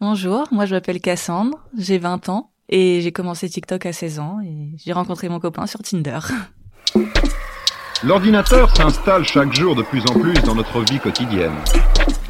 [0.00, 4.40] Bonjour, moi je m'appelle Cassandre, j'ai 20 ans et j'ai commencé TikTok à 16 ans
[4.44, 6.18] et j'ai rencontré mon copain sur Tinder.
[8.02, 11.54] L'ordinateur s'installe chaque jour de plus en plus dans notre vie quotidienne.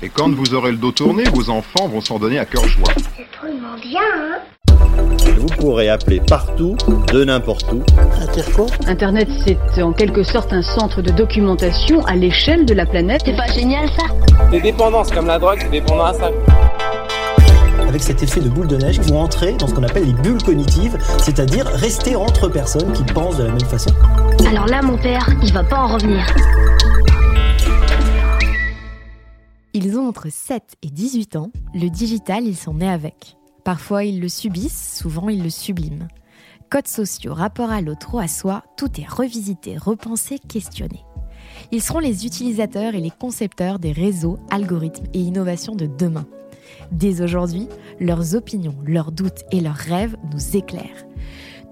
[0.00, 2.92] Et quand vous aurez le dos tourné, vos enfants vont s'en donner à cœur joie.
[3.16, 4.38] C'est drôlement bien, hein
[5.36, 6.76] Vous pourrez appeler partout,
[7.12, 7.82] de n'importe où.
[8.86, 9.28] Internet,
[9.74, 13.22] c'est en quelque sorte un centre de documentation à l'échelle de la planète.
[13.24, 14.04] C'est pas génial ça?
[14.52, 16.30] Des dépendances comme la drogue, c'est dépendant à ça.
[17.88, 20.12] Avec cet effet de boule de neige, ils vont entrer dans ce qu'on appelle les
[20.12, 23.90] bulles cognitives, c'est-à-dire rester entre personnes qui pensent de la même façon.
[24.46, 26.26] Alors là, mon père, il va pas en revenir.
[29.74, 33.36] Ils ont entre 7 et 18 ans, le digital, ils sont nés avec.
[33.64, 36.08] Parfois, ils le subissent, souvent, ils le subliment.
[36.70, 41.04] Codes sociaux, rapport à l'autre ou à soi, tout est revisité, repensé, questionné.
[41.72, 46.26] Ils seront les utilisateurs et les concepteurs des réseaux, algorithmes et innovations de demain.
[46.92, 47.68] Dès aujourd'hui,
[48.00, 51.06] leurs opinions, leurs doutes et leurs rêves nous éclairent.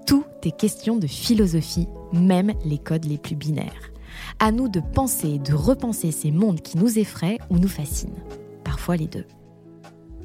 [0.05, 3.91] Tout est question de philosophie, même les codes les plus binaires.
[4.39, 8.23] À nous de penser et de repenser ces mondes qui nous effraient ou nous fascinent.
[8.63, 9.25] Parfois les deux.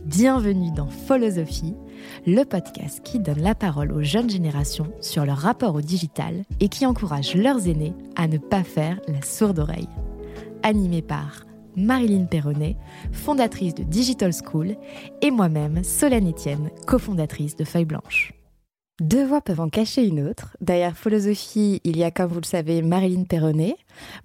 [0.05, 1.75] Bienvenue dans Philosophie,
[2.27, 6.69] le podcast qui donne la parole aux jeunes générations sur leur rapport au digital et
[6.69, 9.89] qui encourage leurs aînés à ne pas faire la sourde oreille.
[10.63, 11.45] Animé par
[11.81, 12.77] Marilyn Perronnet,
[13.13, 14.77] fondatrice de Digital School,
[15.23, 18.33] et moi-même, Solène Etienne, cofondatrice de Feuille Blanche.
[19.01, 20.59] Deux voix peuvent en cacher une autre.
[20.61, 23.77] Derrière Philosophie, il y a, comme vous le savez, Marilyn Perronnet,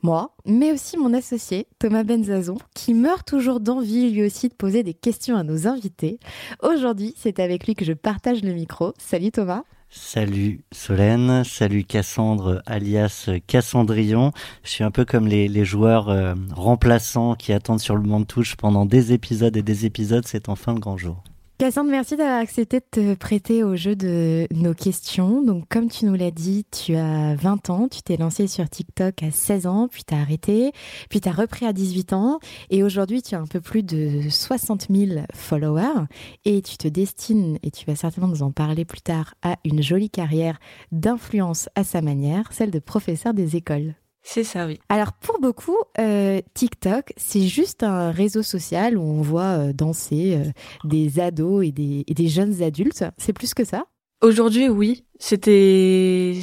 [0.03, 4.83] moi, mais aussi mon associé, Thomas Benzazon, qui meurt toujours d'envie lui aussi de poser
[4.83, 6.19] des questions à nos invités.
[6.61, 8.93] Aujourd'hui, c'est avec lui que je partage le micro.
[8.97, 9.63] Salut Thomas.
[9.97, 14.33] Salut Solène, salut Cassandre alias Cassandrion.
[14.63, 18.25] Je suis un peu comme les, joueurs euh, remplaçants qui attendent sur le banc de
[18.25, 21.23] touche pendant des épisodes et des épisodes, c'est enfin le grand jour.
[21.57, 25.41] Cassandre, merci d'avoir accepté de te prêter au jeu de nos questions.
[25.41, 29.23] Donc, comme tu nous l'as dit, tu as 20 ans, tu t'es lancé sur TikTok
[29.23, 30.73] à 16 ans, puis tu as arrêté,
[31.09, 32.39] puis tu as repris à 18 ans,
[32.71, 36.07] et aujourd'hui, tu as un peu plus de 60 000 followers,
[36.43, 39.81] et tu te destines, et tu vas certainement nous en parler plus tard, à une
[39.81, 40.59] jolie carrière
[40.91, 43.95] d'influence à sa manière, celle de professeur des écoles.
[44.27, 44.79] C'est ça, oui.
[44.89, 50.35] Alors pour beaucoup, euh, TikTok, c'est juste un réseau social où on voit euh, danser
[50.35, 50.49] euh,
[50.83, 53.05] des ados et des, et des jeunes adultes.
[53.17, 53.85] C'est plus que ça?
[54.21, 55.05] Aujourd'hui, oui.
[55.19, 56.33] C'était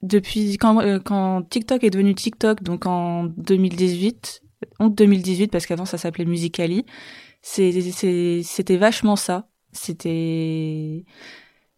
[0.00, 4.42] depuis quand, euh, quand TikTok est devenu TikTok, donc en 2018,
[4.78, 6.86] en 2018 parce qu'avant ça s'appelait Musicali.
[7.42, 9.50] C'était vachement ça.
[9.72, 11.04] C'était.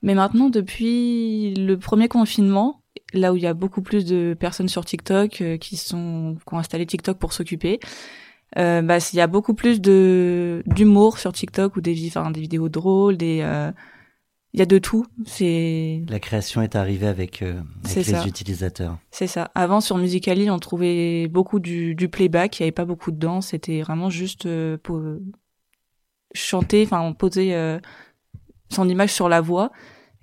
[0.03, 2.83] Mais maintenant, depuis le premier confinement,
[3.15, 6.55] là où il y a beaucoup plus de personnes sur TikTok euh, qui sont qui
[6.55, 7.81] ont installé TikTok pour s'occuper,
[8.59, 12.41] euh, bah il y a beaucoup plus de d'humour sur TikTok ou des enfin, des
[12.41, 13.71] vidéos drôles, des euh,
[14.55, 15.05] il y a de tout.
[15.27, 18.27] C'est La création est arrivée avec, euh, avec les ça.
[18.27, 18.99] utilisateurs.
[19.11, 19.51] c'est ça.
[19.55, 22.59] Avant sur Musicali, on trouvait beaucoup du, du playback.
[22.59, 23.49] Il y avait pas beaucoup de danse.
[23.49, 25.03] C'était vraiment juste euh, pour
[26.35, 27.79] chanter, enfin poser euh,
[28.71, 29.71] son image sur la voix.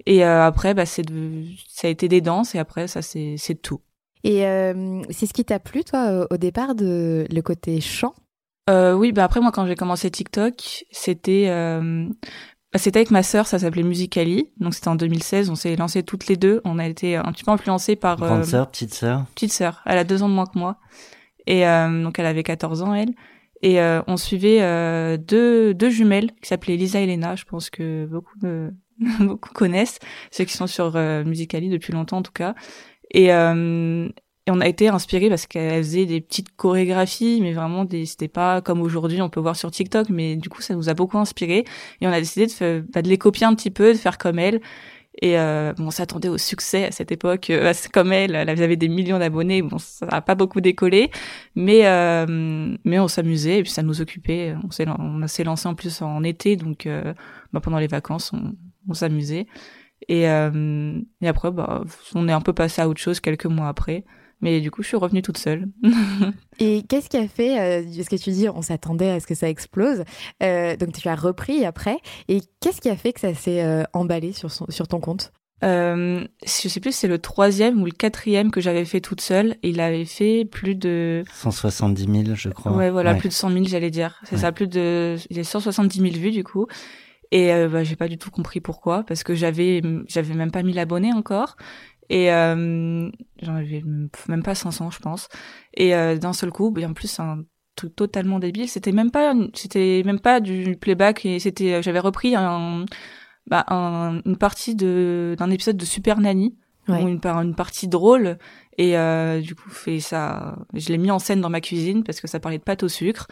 [0.06, 1.44] Et euh, après, bah, c'est de...
[1.68, 2.56] ça a été des danses.
[2.56, 3.82] Et après, ça c'est c'est tout.
[4.24, 8.14] Et euh, c'est ce qui t'a plu, toi, au- départ, de le côté chant?
[8.70, 12.08] Euh, oui, bah après moi quand j'ai commencé TikTok, c'était euh,
[12.74, 14.52] bah, c'était avec ma sœur, ça s'appelait Musicali.
[14.60, 16.62] Donc c'était en 2016, on s'est lancé toutes les deux.
[16.66, 19.26] On a été un petit peu influencés par Grande euh, sœur, petite sœur?
[19.36, 19.84] petite sœur.
[19.86, 20.78] Elle a deux ans de moins que moi.
[21.46, 23.14] Et euh, donc elle avait 14 ans, elle.
[23.62, 27.36] Et euh, on suivait euh, deux, deux jumelles qui s'appelaient Lisa et Lena.
[27.36, 28.74] Je pense que beaucoup, de-
[29.20, 30.00] beaucoup connaissent,
[30.32, 32.56] ceux qui sont sur euh, Musicali depuis longtemps en tout cas.
[33.12, 34.10] Et, euh,
[34.48, 38.62] on a été inspirés parce qu'elle faisait des petites chorégraphies, mais vraiment des, c'était pas
[38.62, 41.66] comme aujourd'hui on peut voir sur TikTok, mais du coup ça nous a beaucoup inspiré
[42.00, 44.38] et on a décidé de, bah, de les copier un petit peu, de faire comme
[44.38, 44.62] elle.
[45.22, 48.76] Et euh, bon, on s'attendait au succès à cette époque, euh, comme elle, elle avait
[48.76, 51.10] des millions d'abonnés, bon ça a pas beaucoup décollé,
[51.56, 54.56] mais euh, mais on s'amusait et puis ça nous occupait.
[54.64, 57.14] On s'est on s'est lancé en plus en été, donc euh,
[57.54, 58.54] bah, pendant les vacances on,
[58.90, 59.48] on s'amusait.
[60.08, 61.84] Et, euh, et après, bah,
[62.14, 64.04] on est un peu passé à autre chose quelques mois après.
[64.42, 65.68] Mais du coup, je suis revenue toute seule.
[66.60, 69.34] Et qu'est-ce qui a fait, euh, ce que tu dis, on s'attendait à ce que
[69.34, 70.04] ça explose.
[70.44, 71.98] Euh, donc tu as repris après.
[72.28, 75.32] Et qu'est-ce qui a fait que ça s'est euh, emballé sur, son, sur ton compte?
[75.64, 79.22] Euh, je sais plus si c'est le troisième ou le quatrième que j'avais fait toute
[79.22, 79.56] seule.
[79.64, 82.74] Il avait fait plus de 170 000, je crois.
[82.74, 84.20] Ouais, voilà, plus de 100 000, j'allais dire.
[84.26, 86.68] C'est ça, plus de il y a 170 000 vues du coup.
[87.36, 90.64] Et euh, bah, j'ai pas du tout compris pourquoi, parce que j'avais j'avais même pas
[90.64, 91.58] mis l'abonné encore.
[92.10, 93.10] Et euh,
[93.42, 93.84] j'en avais
[94.30, 95.28] même pas 500, je pense.
[95.74, 97.44] Et euh, d'un seul coup, et en plus un
[97.76, 98.70] truc totalement débile.
[98.70, 102.86] C'était même pas c'était même pas du playback et c'était j'avais repris un
[103.48, 106.56] bah, un, une partie de d'un épisode de Super Nanny
[106.88, 107.04] Ouais.
[107.04, 108.38] ou une, une partie drôle
[108.78, 112.22] et euh, du coup fait ça je l'ai mis en scène dans ma cuisine parce
[112.22, 113.28] que ça parlait de pâte au sucre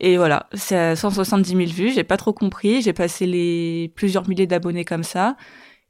[0.00, 1.92] et voilà c'est à 170 000 vues.
[1.92, 2.82] J'ai pas trop compris.
[2.82, 5.36] J'ai passé les plusieurs milliers d'abonnés comme ça.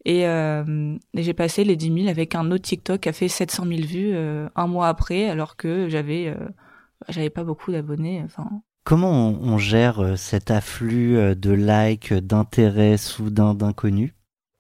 [0.04, 3.28] Et, euh, et j'ai passé les 10 000 avec un autre TikTok qui a fait
[3.28, 6.48] 700 000 vues euh, un mois après alors que j'avais euh,
[7.08, 8.48] j'avais pas beaucoup d'abonnés enfin.
[8.84, 14.12] Comment on, on gère euh, cet afflux euh, de likes, d'intérêts soudain d'inconnus?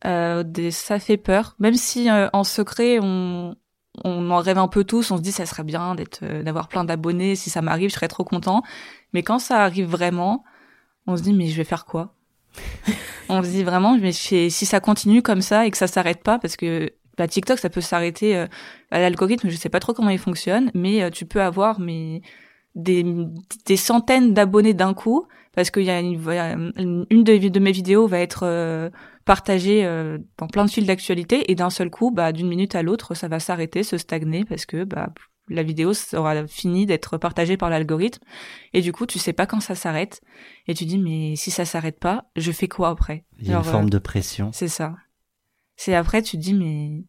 [0.04, 3.56] Euh, des, ça fait peur, même si euh, en secret on,
[4.04, 6.84] on en rêve un peu tous, on se dit ça serait bien d'être, d'avoir plein
[6.84, 8.62] d'abonnés, si ça m'arrive je serais trop content.
[9.12, 10.44] Mais quand ça arrive vraiment,
[11.06, 12.14] on se dit mais je vais faire quoi?
[13.28, 16.38] On se dit vraiment mais si ça continue comme ça et que ça s'arrête pas,
[16.38, 16.90] parce que
[17.20, 18.46] la TikTok ça peut s'arrêter euh,
[18.90, 22.22] à l'algorithme, je sais pas trop comment il fonctionne, mais euh, tu peux avoir mais
[22.74, 23.04] des,
[23.76, 28.44] centaines d'abonnés d'un coup parce qu'il y a une, une de, mes vidéos va être
[28.44, 28.90] euh,
[29.24, 29.84] partagée
[30.38, 33.26] dans plein de fils d'actualité et d'un seul coup bah d'une minute à l'autre ça
[33.26, 35.08] va s'arrêter se stagner parce que bah
[35.50, 38.22] la vidéo aura fini d'être partagée par l'algorithme.
[38.72, 40.20] Et du coup tu sais pas quand ça s'arrête.
[40.66, 43.24] Et tu dis mais si ça s'arrête pas je fais quoi après?
[43.38, 44.50] Il y a une Genre, forme euh, de pression.
[44.52, 44.94] c'est ça.
[45.76, 47.04] C'est après tu te dis mais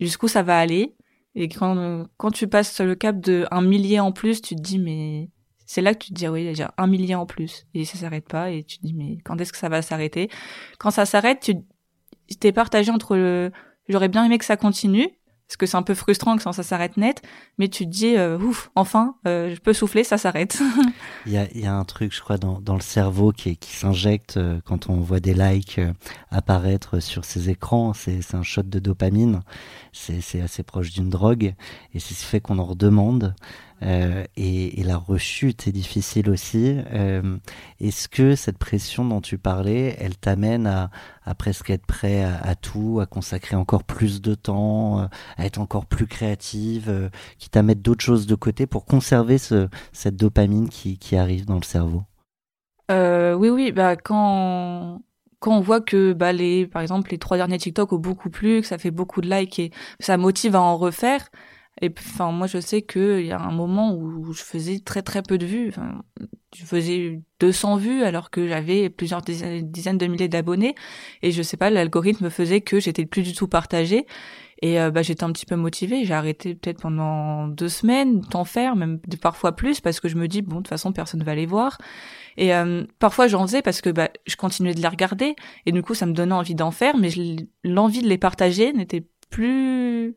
[0.00, 0.94] jusqu'où ça va aller?
[1.34, 4.78] Et quand quand tu passes le cap de un millier en plus tu te dis
[4.78, 5.30] mais
[5.66, 7.66] c'est là que tu te dis oui j'ai un millier en plus.
[7.74, 8.50] Et ça s'arrête pas.
[8.50, 10.28] Et tu te dis mais quand est-ce que ça va s'arrêter?
[10.78, 11.54] Quand ça s'arrête tu
[12.38, 13.50] t'es partagé entre le
[13.88, 15.08] j'aurais bien aimé que ça continue
[15.52, 17.20] parce que c'est un peu frustrant que ça, s'arrête net
[17.58, 20.62] mais tu te dis euh, ouf enfin euh, je peux souffler ça s'arrête
[21.26, 24.88] Il y a, un truc, je crois, dans, le cerveau qui, qui s'injecte euh, quand
[24.88, 25.80] on voit des likes
[26.30, 27.92] apparaître sur ces écrans.
[27.92, 29.42] C'est un shot de dopamine.
[29.92, 31.54] C'est assez proche d'une drogue.
[31.94, 33.34] Et c'est ce fait qu'on en redemande.
[33.82, 36.76] Euh, et, la rechute est difficile aussi.
[36.92, 37.36] Euh,
[37.80, 40.90] Est-ce que cette pression dont tu parlais, elle t'amène à,
[41.34, 45.06] presque être prêt à, tout, à consacrer encore plus de temps, euh,
[45.36, 49.68] à être encore plus créative, qui à mettre d'autres choses de côté pour conserver ce,
[49.92, 52.02] cette dopamine qui, arrive dans le cerveau?
[52.90, 55.00] Oui, oui, bah quand
[55.38, 58.60] quand on voit que bah les par exemple les trois derniers TikTok ont beaucoup plu,
[58.60, 61.28] que ça fait beaucoup de likes et ça motive à en refaire.
[61.80, 65.02] Et enfin moi je sais que il y a un moment où je faisais très
[65.02, 65.68] très peu de vues.
[65.68, 66.02] Enfin,
[66.54, 70.74] je faisais 200 vues alors que j'avais plusieurs dizaines, de milliers d'abonnés
[71.22, 74.06] et je sais pas l'algorithme faisait que j'étais plus du tout partagée.
[74.64, 76.04] Et euh, bah, j'étais un petit peu motivée.
[76.04, 80.28] J'ai arrêté peut-être pendant deux semaines d'en faire, même parfois plus, parce que je me
[80.28, 81.78] dis bon de toute façon personne va les voir.
[82.36, 85.34] Et euh, parfois j'en faisais parce que bah, je continuais de les regarder
[85.66, 87.10] et du coup ça me donnait envie d'en faire, mais
[87.64, 90.14] l'envie de les partager n'était plus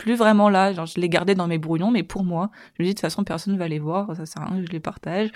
[0.00, 0.72] plus vraiment là.
[0.72, 3.02] Genre je les gardais dans mes brouillons, mais pour moi, je me dis de toute
[3.02, 5.30] façon personne va les voir, ça sert à rien, que je les partage.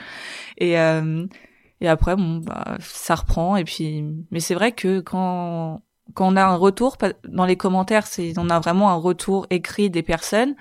[0.58, 1.26] Et euh,
[1.80, 5.82] et après bon bah ça reprend et puis mais c'est vrai que quand
[6.14, 6.96] quand on a un retour
[7.28, 10.54] dans les commentaires, c'est on a vraiment un retour écrit des personnes.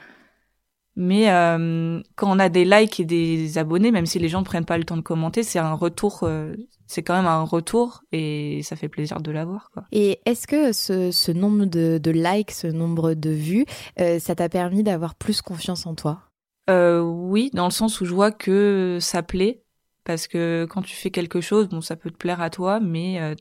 [0.95, 4.45] Mais euh, quand on a des likes et des abonnés, même si les gens ne
[4.45, 8.03] prennent pas le temps de commenter, c'est un retour, euh, c'est quand même un retour
[8.12, 9.71] et ça fait plaisir de l'avoir.
[9.71, 9.85] Quoi.
[9.91, 13.65] Et est-ce que ce, ce nombre de, de likes, ce nombre de vues,
[14.00, 16.21] euh, ça t'a permis d'avoir plus confiance en toi?
[16.69, 19.63] Euh, oui, dans le sens où je vois que ça plaît,
[20.03, 23.19] parce que quand tu fais quelque chose, bon, ça peut te plaire à toi, mais
[23.19, 23.35] euh,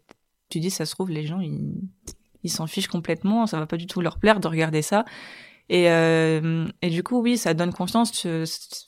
[0.48, 1.82] tu dis, ça se trouve, les gens, ils
[2.44, 5.04] ils s'en fichent complètement, ça va pas du tout leur plaire de regarder ça.
[5.72, 8.26] Et, euh, et du coup, oui, ça donne confiance.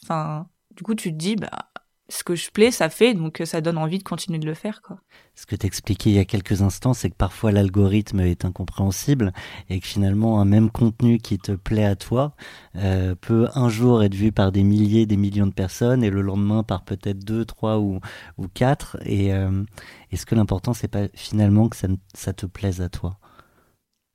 [0.03, 1.71] Enfin, du coup, tu te dis, bah,
[2.11, 4.83] ce que je plais, ça fait, donc ça donne envie de continuer de le faire,
[4.83, 4.99] quoi.
[5.35, 9.33] Ce que t'expliquais il y a quelques instants, c'est que parfois l'algorithme est incompréhensible
[9.71, 12.37] et que finalement un même contenu qui te plaît à toi
[12.76, 16.21] euh, peut un jour être vu par des milliers, des millions de personnes et le
[16.21, 17.99] lendemain par peut-être deux, trois ou,
[18.37, 18.99] ou quatre.
[19.07, 19.64] Et euh,
[20.12, 23.19] est-ce que l'important c'est pas finalement que ça, ça te plaise à toi?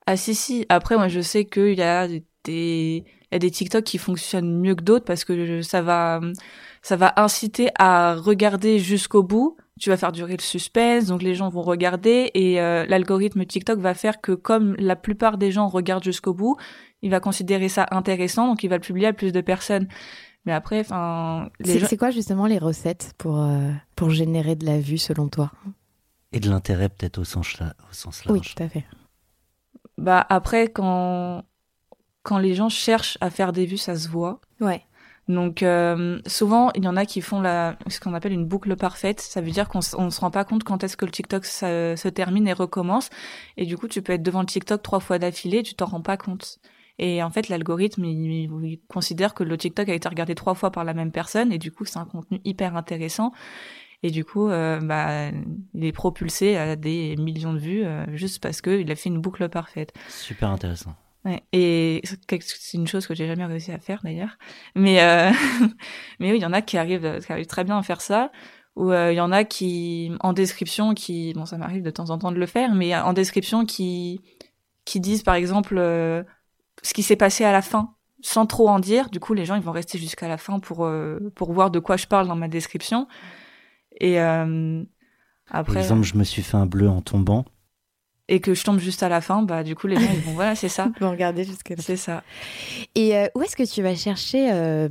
[0.06, 0.66] Ah si si.
[0.70, 4.60] Après moi je sais qu'il y a des il y a des TikTok qui fonctionnent
[4.60, 6.22] mieux que d'autres parce que ça va
[6.82, 11.34] ça va inciter à regarder jusqu'au bout tu vas faire durer le suspense, donc les
[11.34, 15.68] gens vont regarder et euh, l'algorithme TikTok va faire que comme la plupart des gens
[15.68, 16.58] regardent jusqu'au bout,
[17.02, 19.88] il va considérer ça intéressant, donc il va le publier à plus de personnes.
[20.46, 21.88] Mais après, enfin, c'est gens...
[21.98, 25.52] quoi justement les recettes pour euh, pour générer de la vue selon toi?
[26.32, 28.40] Et de l'intérêt peut-être au sens au sens large.
[28.40, 28.86] Oui, tout à fait.
[29.98, 31.44] Bah après quand
[32.24, 34.40] quand les gens cherchent à faire des vues, ça se voit.
[34.60, 34.84] Ouais.
[35.28, 38.76] Donc euh, souvent, il y en a qui font la, ce qu'on appelle une boucle
[38.76, 39.22] parfaite.
[39.22, 42.08] Ça veut dire qu'on on se rend pas compte quand est-ce que le TikTok se
[42.10, 43.10] termine et recommence.
[43.56, 46.02] Et du coup, tu peux être devant le TikTok trois fois d'affilée, tu t'en rends
[46.02, 46.60] pas compte.
[47.00, 50.84] Et en fait, l'algorithme, il, considère que le TikTok a été regardé trois fois par
[50.84, 53.32] la même personne, et du coup, c'est un contenu hyper intéressant.
[54.04, 55.32] Et du coup, euh, bah,
[55.74, 59.20] il est propulsé à des millions de vues euh, juste parce qu'il a fait une
[59.20, 59.94] boucle parfaite.
[60.08, 60.96] Super intéressant.
[61.26, 64.38] Ouais, et c'est une chose que j'ai jamais réussi à faire d'ailleurs.
[64.76, 65.32] Mais euh,
[66.20, 68.32] mais oui, il y en a qui arrivent, qui arrivent très bien à faire ça.
[68.76, 72.12] Ou euh, il y en a qui en description, qui bon, ça m'arrive de temps
[72.12, 74.22] en temps de le faire, mais en description qui
[74.86, 76.24] qui disent par exemple euh,
[76.82, 79.10] ce qui s'est passé à la fin, sans trop en dire.
[79.10, 81.80] Du coup, les gens ils vont rester jusqu'à la fin pour euh, pour voir de
[81.80, 83.08] quoi je parle dans ma description.
[84.00, 85.74] Et après.
[85.74, 87.44] Par exemple, je me suis fait un bleu en tombant
[88.30, 90.34] et que je tombe juste à la fin, bah du coup les gens ils vont
[90.34, 90.90] voilà c'est ça.
[91.00, 92.24] Ils vont regarder jusqu'à C'est ça.
[92.96, 94.88] Et euh, où est-ce que tu vas chercher euh,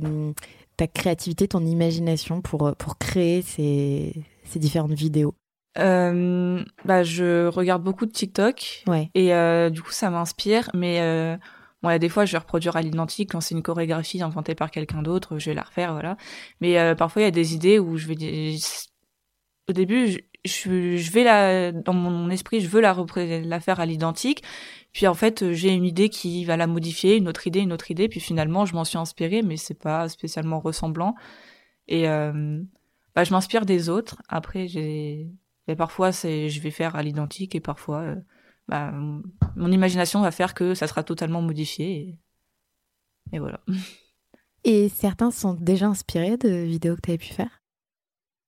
[0.77, 5.33] ta créativité, ton imagination pour euh, pour créer ces, ces différentes vidéos?
[5.77, 8.83] Euh, Bah je regarde beaucoup de TikTok.
[8.87, 9.09] Ouais.
[9.15, 11.37] Et euh, du coup ça m'inspire, mais euh,
[11.81, 15.01] Bon, des fois, je vais reproduire à l'identique quand c'est une chorégraphie inventée par quelqu'un
[15.01, 16.17] d'autre, je vais la refaire, voilà.
[16.59, 18.15] Mais parfois, il y a des idées où je vais
[19.69, 23.85] au début, je, je, vais la dans mon esprit, je veux la, la faire à
[23.85, 24.43] l'identique.
[24.93, 27.91] Puis en fait, j'ai une idée qui va la modifier, une autre idée, une autre
[27.91, 28.09] idée.
[28.09, 31.15] Puis finalement, je m'en suis inspirée, mais c'est pas spécialement ressemblant.
[31.87, 32.61] Et euh,
[33.15, 34.21] bah, je m'inspire des autres.
[34.29, 35.29] Après, j'ai
[35.77, 38.15] parfois je vais faire à l'identique et parfois euh,
[38.67, 38.91] bah,
[39.55, 42.17] mon imagination va faire que ça sera totalement modifié.
[43.31, 43.59] Et, et voilà.
[44.63, 47.58] Et certains sont déjà inspirés de vidéos que tu avais pu faire?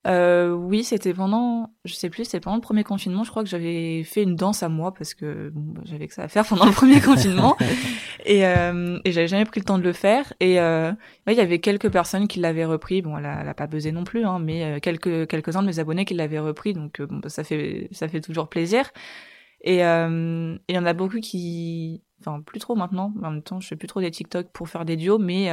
[0.08, 3.24] Euh, oui, c'était pendant, je sais plus, c'était pendant le premier confinement.
[3.24, 6.14] Je crois que j'avais fait une danse à moi parce que bon, bah, j'avais que
[6.14, 7.56] ça à faire pendant le premier confinement
[8.26, 10.34] et, euh, et j'avais jamais pris le temps de le faire.
[10.40, 10.92] Et euh,
[11.28, 13.04] il y avait quelques personnes qui l'avaient repris.
[13.04, 15.62] Bon, elle a, elle a pas buzzé non plus, hein, mais euh, quelques quelques uns
[15.62, 16.74] de mes abonnés qui l'avaient repris.
[16.74, 18.92] Donc euh, bon, bah, ça fait ça fait toujours plaisir.
[19.64, 23.14] Et euh, il y en a beaucoup qui, enfin plus trop maintenant.
[23.24, 25.52] En même temps, je fais plus trop des TikTok pour faire des duos, mais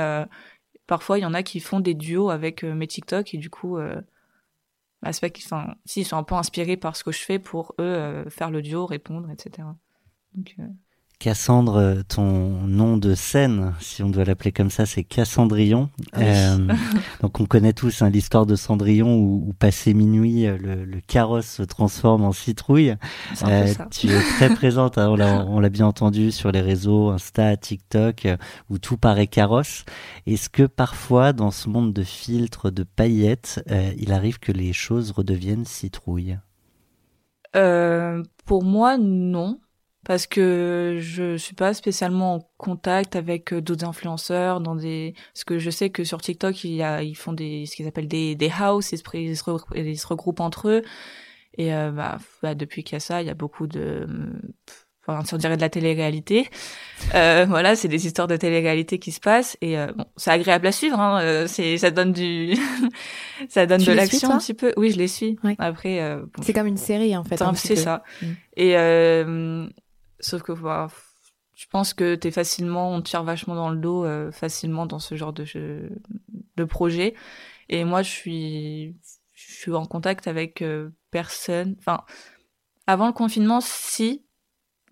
[0.86, 3.76] parfois il y en a qui font des duos avec mes TikTok et du coup
[5.02, 8.28] aspect enfin, s'ils sont un peu inspirés par ce que je fais pour eux euh,
[8.30, 9.68] faire le duo, répondre, etc.
[10.34, 10.66] Donc, euh,
[11.20, 12.22] Cassandre, ton
[12.68, 15.90] nom de scène, si on doit l'appeler comme ça, c'est Cassandrion.
[16.12, 16.68] Ah euh,
[17.20, 21.00] donc on connaît tous hein, l'histoire de Cendrillon où, où passé minuit, euh, le, le,
[21.00, 22.94] carrosse se transforme en citrouille.
[23.42, 25.08] Euh, tu es très présente, hein,
[25.48, 28.36] on l'a bien entendu sur les réseaux Insta, TikTok, euh,
[28.70, 29.84] où tout paraît carrosse.
[30.28, 33.60] Est-ce que parfois, dans ce monde de filtres, de paillettes,
[33.98, 36.38] il arrive que les choses redeviennent citrouilles?
[37.52, 39.58] Pour moi, non
[40.04, 45.44] parce que je suis pas spécialement en contact avec euh, d'autres influenceurs dans des parce
[45.44, 48.08] que je sais que sur TikTok il y a ils font des ce qu'ils appellent
[48.08, 50.82] des des house ils se, ils se, regroupent entre eux.
[51.56, 54.06] Et euh, bah, bah, depuis qu'il y a ça il y a beaucoup de
[55.04, 56.48] enfin on dirait de la télé-réalité.
[57.14, 60.68] Euh, voilà c'est des histoires de télé-réalité qui se passent et euh, bon c'est agréable
[60.68, 62.54] à suivre hein, c'est ça donne du
[63.48, 64.72] ça donne de l'action un petit peu.
[64.76, 65.36] Oui je les suis.
[65.58, 68.04] Après bon, c'est comme une série en fait c'est ça.
[68.22, 68.26] Mm.
[68.56, 68.76] et
[70.20, 70.88] Sauf que bah,
[71.58, 75.16] je pense que t'es facilement, on tire vachement dans le dos euh, facilement dans ce
[75.16, 75.44] genre de
[76.56, 77.14] de projet.
[77.68, 78.96] Et moi, je suis,
[79.34, 81.74] je suis en contact avec euh, personne.
[81.78, 82.04] Enfin,
[82.86, 84.24] avant le confinement, si,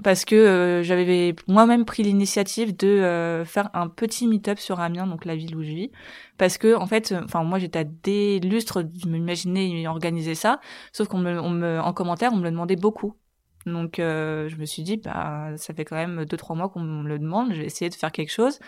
[0.02, 5.24] parce que euh, j'avais moi-même pris l'initiative de faire un petit meet-up sur Amiens, donc
[5.24, 5.92] la ville où je vis,
[6.36, 10.60] parce que en fait, enfin moi j'étais à des lustres de m'imaginer organiser ça,
[10.92, 13.16] sauf qu'on me, on me, en commentaire, on me le demandait beaucoup.
[13.66, 16.80] Donc euh, je me suis dit, bah ça fait quand même deux trois mois qu'on
[16.80, 18.60] me le demande, je vais essayer de faire quelque chose.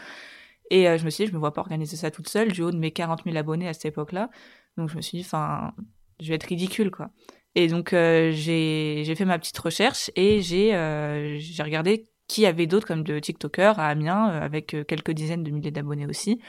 [0.70, 2.62] Et euh, je me suis dit, je me vois pas organiser ça toute seule, du
[2.62, 4.28] haut de mes 40 000 abonnés à cette époque-là.
[4.76, 5.72] Donc je me suis dit, enfin,
[6.20, 7.10] je vais être ridicule quoi.
[7.54, 10.70] Et donc euh, j'ai j'ai fait ma petite recherche et j'ai
[11.38, 15.70] j'ai regardé qui avait d'autres comme de TikTokers à Amiens avec quelques dizaines de milliers
[15.70, 16.40] d'abonnés aussi.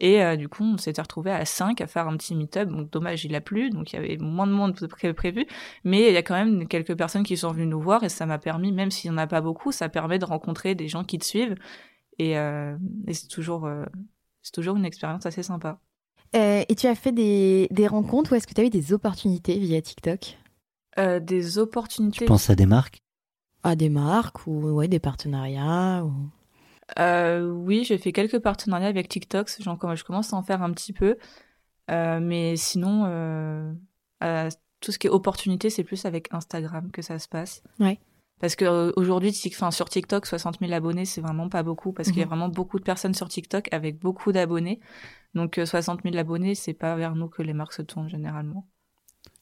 [0.00, 2.68] Et euh, du coup, on s'était retrouvé à 5 à faire un petit meet-up.
[2.68, 5.46] Donc dommage, il a plu, donc il y avait moins de monde que prévu.
[5.84, 8.26] Mais il y a quand même quelques personnes qui sont venues nous voir et ça
[8.26, 11.04] m'a permis, même s'il n'y en a pas beaucoup, ça permet de rencontrer des gens
[11.04, 11.54] qui te suivent.
[12.18, 13.84] Et, euh, et c'est toujours, euh,
[14.42, 15.78] c'est toujours une expérience assez sympa.
[16.34, 18.92] Euh, et tu as fait des, des rencontres ou est-ce que tu as eu des
[18.92, 20.38] opportunités via TikTok?
[20.98, 22.18] Euh, des opportunités.
[22.18, 23.02] Tu penses à des marques?
[23.62, 26.12] À des marques ou ouais, des partenariats ou...
[26.98, 29.50] Euh, oui, j'ai fait quelques partenariats avec TikTok.
[29.62, 31.16] Genre, je commence à en faire un petit peu.
[31.90, 33.72] Euh, mais sinon, euh,
[34.22, 34.48] euh,
[34.80, 37.62] tout ce qui est opportunité, c'est plus avec Instagram que ça se passe.
[37.80, 37.98] Ouais.
[38.40, 42.18] Parce que euh, aujourd'hui, sur TikTok, 60 000 abonnés, c'est vraiment pas beaucoup parce qu'il
[42.18, 42.28] y a Mhm.
[42.30, 44.80] vraiment beaucoup de personnes sur TikTok avec beaucoup d'abonnés.
[45.34, 48.66] Donc, euh, 60 000 abonnés, c'est pas vers nous que les marques se tournent généralement.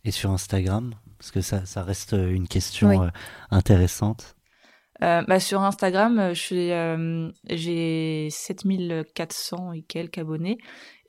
[0.05, 0.95] Et sur Instagram?
[1.19, 2.99] Parce que ça, ça reste une question Oui.
[2.99, 3.11] euh,
[3.51, 4.37] intéressante.
[5.03, 10.59] Euh, bah, sur Instagram, euh, euh, j'ai 7400 et quelques abonnés.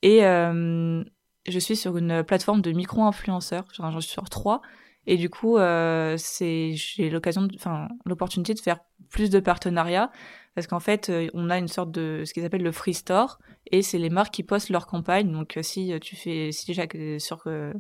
[0.01, 1.03] Et euh,
[1.47, 3.65] je suis sur une plateforme de micro-influenceurs.
[3.73, 4.61] J'en suis sur trois.
[5.07, 8.79] Et du coup, euh, c'est, j'ai l'occasion, enfin, l'opportunité de faire
[9.09, 10.11] plus de partenariats.
[10.55, 13.39] Parce qu'en fait, euh, on a une sorte de, ce qu'ils appellent le free store.
[13.71, 15.31] Et c'est les marques qui postent leur campagne.
[15.31, 16.83] Donc, euh, si tu fais, si déjà
[17.19, 17.73] sur, euh,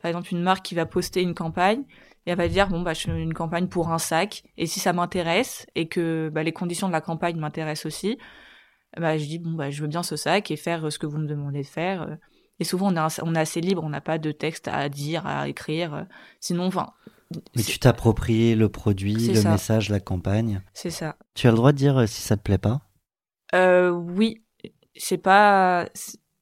[0.00, 1.84] par exemple, une marque qui va poster une campagne,
[2.26, 4.80] et elle va dire bon bah je fais une campagne pour un sac et si
[4.80, 8.18] ça m'intéresse et que bah, les conditions de la campagne m'intéressent aussi
[8.98, 11.06] bah je dis bon bah je veux bien ce sac et faire euh, ce que
[11.06, 12.14] vous me demandez de faire euh.
[12.60, 15.26] et souvent on est on est assez libre on n'a pas de texte à dire
[15.26, 16.02] à écrire euh.
[16.40, 16.92] sinon enfin
[17.56, 19.50] Mais tu t'appropries le produit, le ça.
[19.52, 20.62] message, la campagne.
[20.72, 22.82] c'est ça Tu as le droit de dire si ça te plaît pas?
[23.54, 24.44] Euh, oui,
[24.94, 25.86] c'est pas.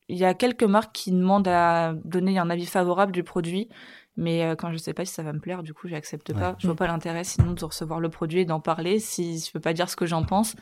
[0.09, 3.69] Il y a quelques marques qui demandent à donner un avis favorable du produit,
[4.17, 6.51] mais euh, quand je sais pas si ça va me plaire, du coup, j'accepte pas.
[6.51, 6.57] Ouais.
[6.59, 9.61] Je vois pas l'intérêt sinon de recevoir le produit et d'en parler si je peux
[9.61, 10.55] pas dire ce que j'en pense.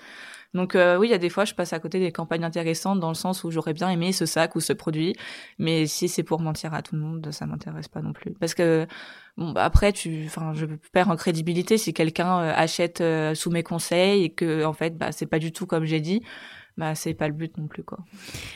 [0.55, 2.99] Donc euh, oui, il y a des fois, je passe à côté des campagnes intéressantes
[2.99, 5.15] dans le sens où j'aurais bien aimé ce sac ou ce produit,
[5.59, 8.33] mais si c'est pour mentir à tout le monde, ça m'intéresse pas non plus.
[8.35, 8.87] Parce que
[9.37, 13.51] bon, bah, après, tu, enfin, je perds en crédibilité si quelqu'un euh, achète euh, sous
[13.51, 16.23] mes conseils et que en fait, bah, c'est pas du tout comme j'ai dit.
[16.79, 17.99] Bah, c'est pas le but non plus, quoi.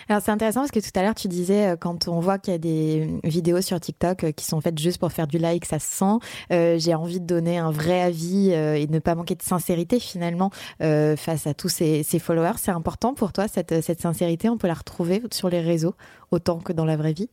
[0.09, 2.53] Alors c'est intéressant parce que tout à l'heure tu disais euh, quand on voit qu'il
[2.53, 5.67] y a des vidéos sur TikTok euh, qui sont faites juste pour faire du like,
[5.67, 6.27] ça se sent.
[6.53, 9.43] Euh, J'ai envie de donner un vrai avis euh, et de ne pas manquer de
[9.43, 12.57] sincérité finalement euh, face à tous ces, ces followers.
[12.57, 14.49] C'est important pour toi cette, cette sincérité?
[14.49, 15.95] On peut la retrouver sur les réseaux
[16.31, 17.29] autant que dans la vraie vie?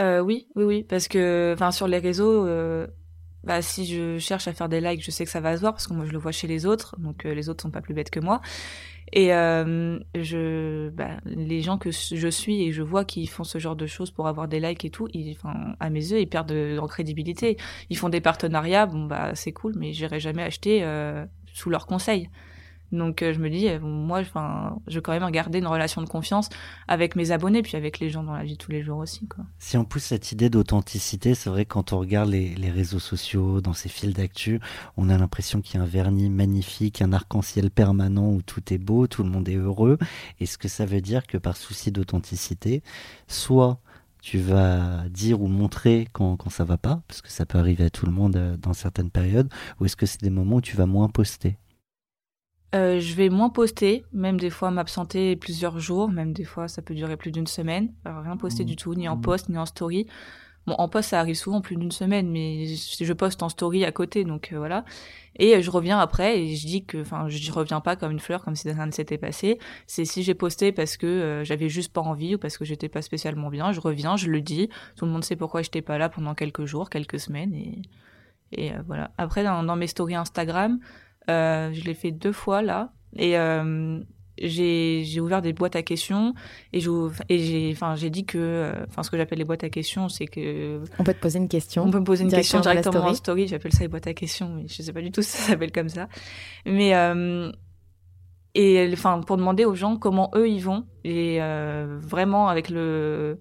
[0.00, 2.46] Oui, oui, oui, parce que, enfin, sur les réseaux,
[3.44, 5.72] bah, si je cherche à faire des likes, je sais que ça va se voir
[5.72, 7.80] parce que moi je le vois chez les autres, donc euh, les autres sont pas
[7.80, 8.40] plus bêtes que moi.
[9.12, 13.58] Et euh, je, bah, les gens que je suis et je vois qui font ce
[13.58, 16.28] genre de choses pour avoir des likes et tout, ils, enfin, à mes yeux, ils
[16.28, 17.56] perdent de- en crédibilité.
[17.90, 21.86] Ils font des partenariats, bon bah c'est cool, mais j'irai jamais acheter euh, sous leurs
[21.86, 22.28] conseils.
[22.92, 26.08] Donc euh, je me dis, euh, moi, je veux quand même garder une relation de
[26.08, 26.48] confiance
[26.88, 29.26] avec mes abonnés, puis avec les gens dans la vie tous les jours aussi.
[29.58, 32.98] Si on pousse cette idée d'authenticité, c'est vrai que quand on regarde les, les réseaux
[32.98, 34.60] sociaux, dans ces fils d'actu,
[34.96, 38.78] on a l'impression qu'il y a un vernis magnifique, un arc-en-ciel permanent où tout est
[38.78, 39.98] beau, tout le monde est heureux.
[40.40, 42.82] Est-ce que ça veut dire que par souci d'authenticité,
[43.26, 43.80] soit
[44.22, 47.84] tu vas dire ou montrer quand, quand ça va pas, parce que ça peut arriver
[47.84, 50.60] à tout le monde euh, dans certaines périodes, ou est-ce que c'est des moments où
[50.60, 51.58] tu vas moins poster?
[52.74, 56.80] Euh, je vais moins poster, même des fois m'absenter plusieurs jours, même des fois ça
[56.80, 57.92] peut durer plus d'une semaine.
[58.04, 60.06] Alors, rien poster du tout, ni en post, ni en story.
[60.66, 63.84] Bon, en post ça arrive souvent plus d'une semaine, mais je je poste en story
[63.84, 64.84] à côté, donc euh, voilà.
[65.36, 68.20] Et euh, je reviens après et je dis que, enfin, je reviens pas comme une
[68.20, 69.58] fleur, comme si rien ne s'était passé.
[69.88, 72.88] C'est si j'ai posté parce que euh, j'avais juste pas envie ou parce que j'étais
[72.88, 74.68] pas spécialement bien, je reviens, je le dis.
[74.96, 77.82] Tout le monde sait pourquoi j'étais pas là pendant quelques jours, quelques semaines et
[78.54, 79.10] et voilà.
[79.16, 80.78] Après dans, dans mes stories Instagram,
[81.28, 84.00] je l'ai fait deux fois là et euh,
[84.38, 86.34] j'ai j'ai ouvert des boîtes à questions
[86.72, 86.90] et j'ai
[87.28, 90.08] et j'ai enfin j'ai dit que euh, enfin ce que j'appelle les boîtes à questions
[90.08, 91.84] c'est que On peut te poser une question.
[91.84, 93.16] on peut me poser une question dans la directement en story.
[93.16, 95.48] story j'appelle ça les boîtes à questions mais je sais pas du tout si ça
[95.50, 96.08] s'appelle comme ça
[96.64, 97.52] mais euh,
[98.54, 103.38] et enfin pour demander aux gens comment eux ils vont et euh, vraiment avec le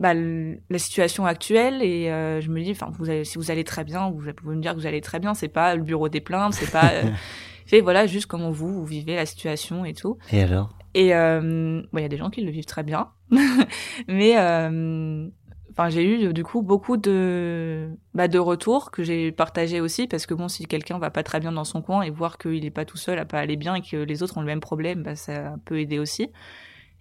[0.00, 3.50] bah, le- la situation actuelle et euh, je me dis enfin vous allez, si vous
[3.52, 5.82] allez très bien vous pouvez me dire que vous allez très bien c'est pas le
[5.82, 7.04] bureau des plaintes c'est pas euh,
[7.66, 10.16] fait voilà juste comment vous vous vivez la situation et tout.
[10.32, 10.70] Et alors?
[10.94, 13.10] Et euh, bon, il y a des gens qui le vivent très bien,
[14.08, 15.28] mais euh,
[15.70, 20.26] enfin j'ai eu du coup beaucoup de bah, de retours que j'ai partagés aussi parce
[20.26, 22.70] que bon si quelqu'un va pas très bien dans son coin et voir qu'il est
[22.70, 25.02] pas tout seul à pas aller bien et que les autres ont le même problème,
[25.02, 26.30] bah, ça peut aider aussi.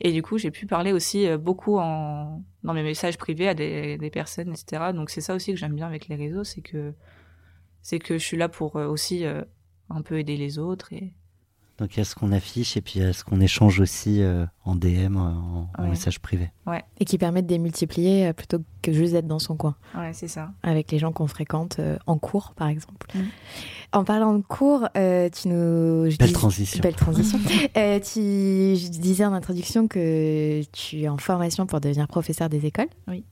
[0.01, 3.53] Et du coup j'ai pu parler aussi euh, beaucoup en dans mes messages privés à
[3.53, 4.91] des, des personnes etc.
[4.93, 6.93] Donc c'est ça aussi que j'aime bien avec les réseaux, c'est que
[7.81, 9.41] c'est que je suis là pour euh, aussi euh,
[9.89, 11.13] un peu aider les autres et
[11.77, 13.79] Donc il y a ce qu'on affiche et puis il y a ce qu'on échange
[13.79, 16.51] aussi euh, en DM, en, en message privé.
[16.67, 16.83] ouais.
[16.99, 19.75] Et qui permet de démultiplier plutôt que que juste d'être dans son coin.
[19.95, 20.51] Ouais, c'est ça.
[20.63, 23.07] Avec les gens qu'on fréquente euh, en cours, par exemple.
[23.13, 23.19] Mm.
[23.91, 26.15] En parlant de cours, euh, tu nous...
[26.17, 26.79] belle transition.
[26.81, 27.39] Belle transition.
[27.77, 32.67] euh, tu je disais en introduction que tu es en formation pour devenir professeur des
[32.67, 32.89] écoles.
[33.07, 33.23] Oui.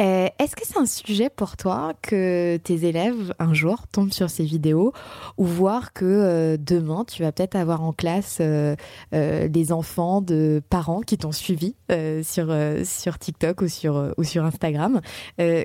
[0.00, 4.30] Euh, Est-ce que c'est un sujet pour toi que tes élèves, un jour, tombent sur
[4.30, 4.92] ces vidéos
[5.36, 8.76] ou voir que euh, demain, tu vas peut-être avoir en classe euh,
[9.14, 11.74] euh, des enfants de parents qui t'ont suivi
[12.22, 14.77] sur, sur TikTok ou sur, ou sur Instagram?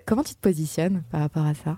[0.06, 1.78] Comment tu te positionnes par rapport à ça?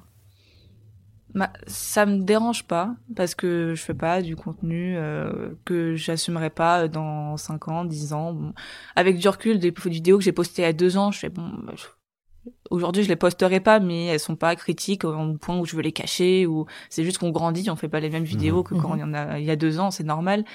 [1.35, 6.49] Bah, ça me dérange pas parce que je fais pas du contenu euh, que j'assumerai
[6.49, 8.31] pas dans 5 ans, 10 ans.
[8.31, 8.53] Bon.
[8.95, 11.27] Avec du recul, des vidéos que j'ai postées il y a 2 ans, je fais
[11.27, 11.51] bon.
[11.63, 11.73] Bah,
[12.69, 15.81] aujourd'hui, je les posterai pas, mais elles sont pas critiques au point où je veux
[15.81, 18.63] les cacher ou c'est juste qu'on grandit, on fait pas les mêmes vidéos mmh.
[18.63, 18.97] que quand mmh.
[18.97, 20.45] il y en a il y a deux ans, c'est normal.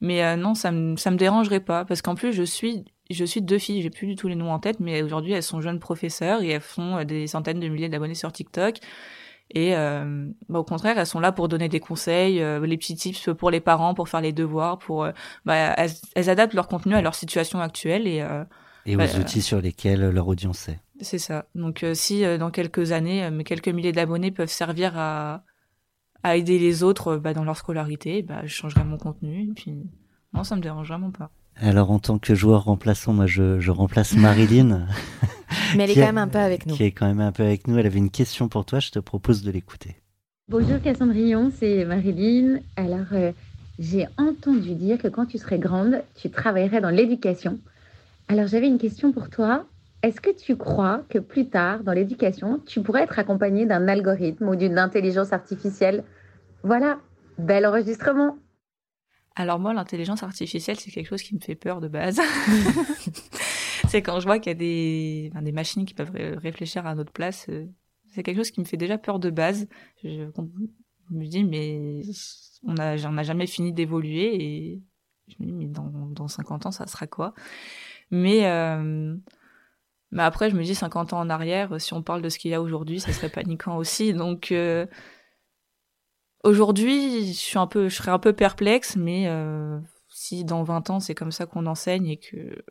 [0.00, 3.24] Mais euh, non, ça me ça me dérangerait pas parce qu'en plus je suis je
[3.24, 5.60] suis deux filles, j'ai plus du tout les noms en tête, mais aujourd'hui elles sont
[5.60, 8.78] jeunes professeurs et elles font euh, des centaines de milliers d'abonnés sur TikTok.
[9.54, 12.96] Et euh, bah, au contraire, elles sont là pour donner des conseils, euh, les petits
[12.96, 15.12] tips pour les parents, pour faire les devoirs, pour euh,
[15.44, 18.26] bah, elles, adaptent leur contenu à leur situation actuelle et
[18.84, 20.80] et bah, aux outils sur lesquels leur audience est.
[21.00, 21.44] C'est ça.
[21.54, 25.44] Donc si dans quelques années, mes quelques milliers d'abonnés peuvent servir à
[26.24, 29.50] à aider les autres bah, dans leur scolarité, bah, je changerai mon contenu.
[29.50, 29.90] Et puis
[30.32, 31.30] non, ça me dérange vraiment pas.
[31.56, 34.86] Alors en tant que joueur remplaçant, moi je, je remplace Marilyn.
[35.76, 36.74] Mais elle est quand même un peu avec nous.
[36.74, 37.78] Qui est quand même un peu avec nous.
[37.78, 39.96] Elle avait une question pour toi, je te propose de l'écouter.
[40.48, 42.60] Bonjour Cassandrion, c'est Marilyn.
[42.76, 43.32] Alors euh,
[43.78, 47.58] j'ai entendu dire que quand tu serais grande, tu travaillerais dans l'éducation.
[48.28, 49.64] Alors j'avais une question pour toi.
[50.02, 54.48] Est-ce que tu crois que plus tard, dans l'éducation, tu pourrais être accompagné d'un algorithme
[54.48, 56.02] ou d'une intelligence artificielle?
[56.64, 56.98] Voilà,
[57.38, 58.36] bel enregistrement.
[59.34, 62.20] Alors moi, l'intelligence artificielle, c'est quelque chose qui me fait peur de base.
[63.88, 67.12] c'est quand je vois qu'il y a des, des machines qui peuvent réfléchir à notre
[67.12, 67.46] place.
[67.48, 67.66] Euh,
[68.10, 69.68] c'est quelque chose qui me fait déjà peur de base.
[70.04, 70.28] Je,
[71.10, 72.02] me dis, mais
[72.64, 74.82] on a, on a jamais fini d'évoluer et
[75.28, 77.34] je me dis, mais dans, dans 50 ans, ça sera quoi?
[78.10, 79.16] Mais euh,
[80.12, 82.50] mais après, je me dis 50 ans en arrière, si on parle de ce qu'il
[82.50, 84.12] y a aujourd'hui, ça serait paniquant aussi.
[84.12, 84.86] Donc euh,
[86.42, 89.78] Aujourd'hui, je suis un peu, je serais un peu perplexe, mais euh,
[90.08, 92.64] si dans 20 ans c'est comme ça qu'on enseigne et que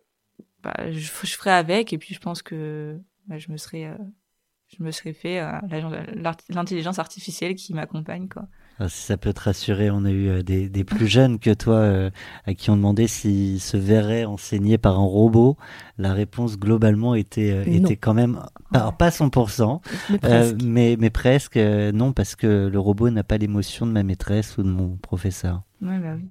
[0.62, 3.97] bah, je, ferai avec, et puis je pense que bah, je me serais, euh,
[4.67, 5.51] je me serais fait euh,
[6.49, 8.47] l'intelligence artificielle qui m'accompagne, quoi.
[8.79, 11.53] Ah, si ça peut te rassurer, on a eu euh, des, des plus jeunes que
[11.53, 12.10] toi euh,
[12.45, 15.57] à qui on demandait s'ils se verraient enseignés par un robot.
[15.97, 18.41] La réponse globalement était, euh, était quand même,
[18.73, 23.38] alors pas 100%, mais presque, mais, mais presque non, parce que le robot n'a pas
[23.38, 25.62] l'émotion de ma maîtresse ou de mon professeur.
[25.81, 26.29] Ouais, bah oui.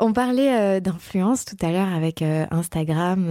[0.00, 3.26] On parlait d'influence tout à l'heure avec Instagram,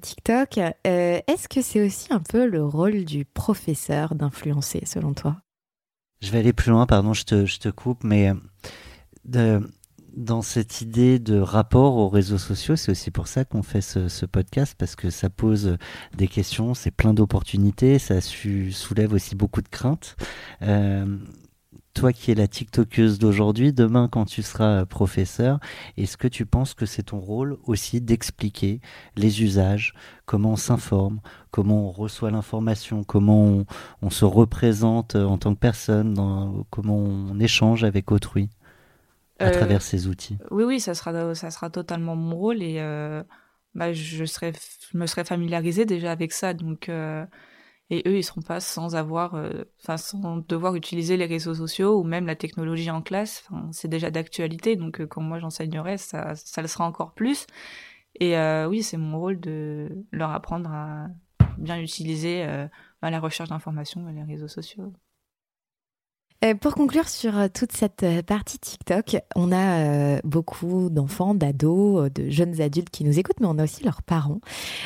[0.00, 0.56] TikTok.
[0.84, 5.43] Est-ce que c'est aussi un peu le rôle du professeur d'influencer, selon toi?
[6.24, 8.32] Je vais aller plus loin, pardon, je te, coupe, mais
[9.36, 9.60] euh,
[10.16, 14.26] dans cette idée de rapport aux réseaux sociaux, c'est aussi pour ça qu'on fait ce,
[14.26, 15.76] podcast, parce que ça pose
[16.16, 20.16] des questions, c'est plein d'opportunités, ça soulève aussi beaucoup de craintes.
[20.62, 21.18] Euh,
[21.94, 25.60] toi qui es la TikTokeuse d'aujourd'hui, demain quand tu seras professeur,
[25.96, 28.80] est-ce que tu penses que c'est ton rôle aussi d'expliquer
[29.16, 29.94] les usages,
[30.26, 33.64] comment on s'informe, comment on reçoit l'information, comment
[34.02, 38.50] on, se représente en tant que personne, dans, comment on échange avec autrui
[39.38, 40.36] à euh, travers ces outils?
[40.50, 43.22] Oui, oui, ça sera, ça sera totalement mon rôle et euh,
[43.74, 44.52] bah, je, serai,
[44.92, 46.88] je me serais familiarisée déjà avec ça, donc...
[46.88, 47.24] Euh,
[47.90, 52.00] et eux ils seront pas sans avoir euh, enfin sans devoir utiliser les réseaux sociaux
[52.00, 53.46] ou même la technologie en classe.
[53.72, 57.46] C'est déjà d'actualité donc euh, quand moi j'enseignerai ça le sera encore plus.
[58.20, 61.08] Et euh, oui c'est mon rôle de leur apprendre à
[61.58, 62.44] bien utiliser
[63.00, 64.92] bah, la recherche d'informations et les réseaux sociaux.
[66.60, 72.90] Pour conclure sur toute cette partie TikTok, on a beaucoup d'enfants, d'ados, de jeunes adultes
[72.90, 74.40] qui nous écoutent, mais on a aussi leurs parents.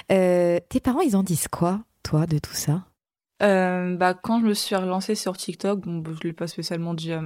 [0.08, 2.86] tes parents, ils en disent quoi, toi, de tout ça?
[3.42, 6.94] Euh, bah, quand je me suis relancée sur TikTok, bon, bah, je l'ai pas spécialement
[6.94, 7.20] dit à,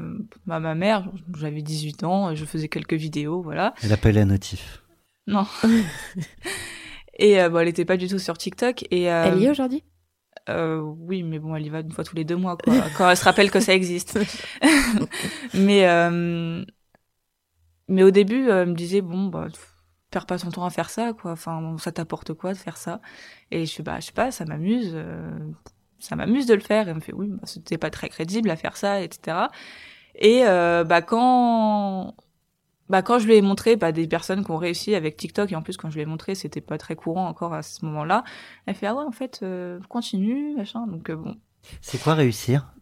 [0.47, 1.09] ma mère.
[1.39, 3.75] J'avais 18 ans, je faisais quelques vidéos, voilà.
[3.83, 4.83] Elle appelait la notif.
[5.29, 5.47] Non.
[7.19, 8.85] et euh, bon, elle était pas du tout sur TikTok.
[8.91, 9.85] Et, euh, elle y est aujourd'hui?
[10.49, 13.09] Euh, oui, mais bon, elle y va une fois tous les deux mois, quoi, quand
[13.09, 14.19] elle se rappelle que ça existe.
[15.55, 16.65] mais, euh,
[17.87, 19.47] mais au début, elle me disait, bon, bah,
[20.13, 21.33] perds pas ton temps à faire ça, quoi.
[21.33, 23.01] Enfin, ça t'apporte quoi de faire ça?
[23.51, 24.93] Et je fais, bah, je sais pas, ça m'amuse.
[24.95, 25.31] Euh,
[25.99, 26.87] ça m'amuse de le faire.
[26.87, 29.49] Et elle me fait oui, bah, c'était pas très crédible à faire ça, etc.
[30.15, 32.15] Et euh, bah quand
[32.89, 35.57] bah quand je lui ai montré bah, des personnes qui ont réussi avec TikTok et
[35.57, 38.25] en plus quand je lui ai montré c'était pas très courant encore à ce moment-là
[38.67, 41.37] elle fait ah ouais en fait euh, continue machin donc bon
[41.81, 42.73] c'est quoi réussir?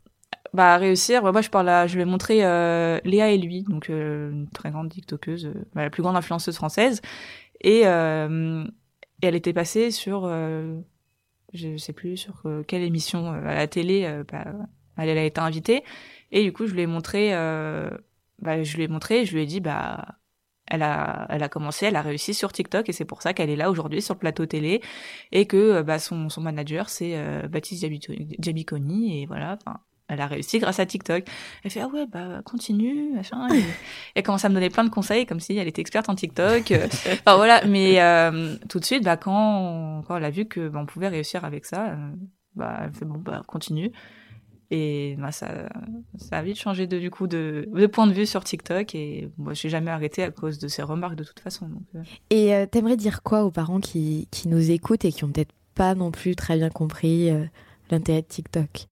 [0.53, 3.89] Bah réussir bah, moi je parle à, je ai montré euh, Léa et lui donc
[3.89, 7.01] une très grande TikTokeuse bah, la plus grande influenceuse française.
[7.63, 10.29] Et, et elle était passée sur
[11.53, 14.45] je sais plus sur quelle émission à la télé bah,
[14.97, 15.85] elle, a été invitée.
[16.33, 17.35] Et du coup je lui ai montré
[18.41, 20.17] bah, je lui ai montré, je lui ai dit, bah,
[20.67, 23.51] elle a, elle a commencé, elle a réussi sur TikTok et c'est pour ça qu'elle
[23.51, 24.81] est là aujourd'hui sur le plateau télé
[25.33, 27.85] et que euh, bah, son, son manager c'est euh, Baptiste
[28.41, 29.81] Jabiconi et voilà, enfin,
[30.11, 31.25] elle a réussi grâce à TikTok.
[31.65, 33.49] Elle fait ah ouais bah continue machin.
[33.55, 33.63] Et
[34.15, 36.73] elle commence à me donner plein de conseils comme si elle était experte en TikTok.
[37.13, 40.81] enfin voilà, mais euh, tout de suite bah quand quand elle a vu que bah,
[40.83, 41.97] on pouvait réussir avec ça,
[42.55, 43.93] bah elle fait bon bah continue.
[44.73, 45.69] Et bah, ça,
[46.17, 49.29] ça a vite changé de, du coup de, de point de vue sur TikTok et
[49.37, 51.69] moi je n'ai jamais arrêté à cause de ces remarques de toute façon.
[51.69, 52.03] Donc, euh.
[52.31, 55.55] Et euh, t'aimerais dire quoi aux parents qui, qui nous écoutent et qui ont peut-être
[55.75, 57.45] pas non plus très bien compris euh,
[57.91, 58.90] l'intérêt de TikTok?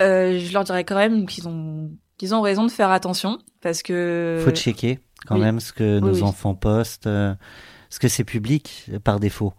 [0.00, 4.40] Je leur dirais quand même qu'ils ont, qu'ils ont raison de faire attention parce que...
[4.44, 9.52] Faut checker quand même ce que nos enfants postent, ce que c'est public par défaut.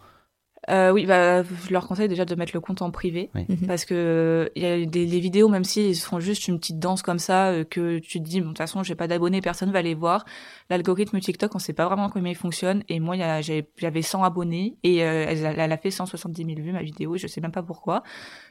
[0.70, 3.68] Euh, oui, bah, je leur conseille déjà de mettre le compte en privé mhm.
[3.68, 7.02] parce que il y a des, des, vidéos, même s'ils font juste une petite danse
[7.02, 9.72] comme ça, euh, que tu te dis, bon, de toute façon, j'ai pas d'abonnés, personne
[9.72, 10.26] va les voir.
[10.70, 12.84] L'algorithme TikTok, on sait pas vraiment comment il fonctionne.
[12.88, 16.84] Et moi, j'avais 100 abonnés et euh, elle, elle, a fait 170 000 vues ma
[16.84, 18.04] vidéo, je sais même pas pourquoi.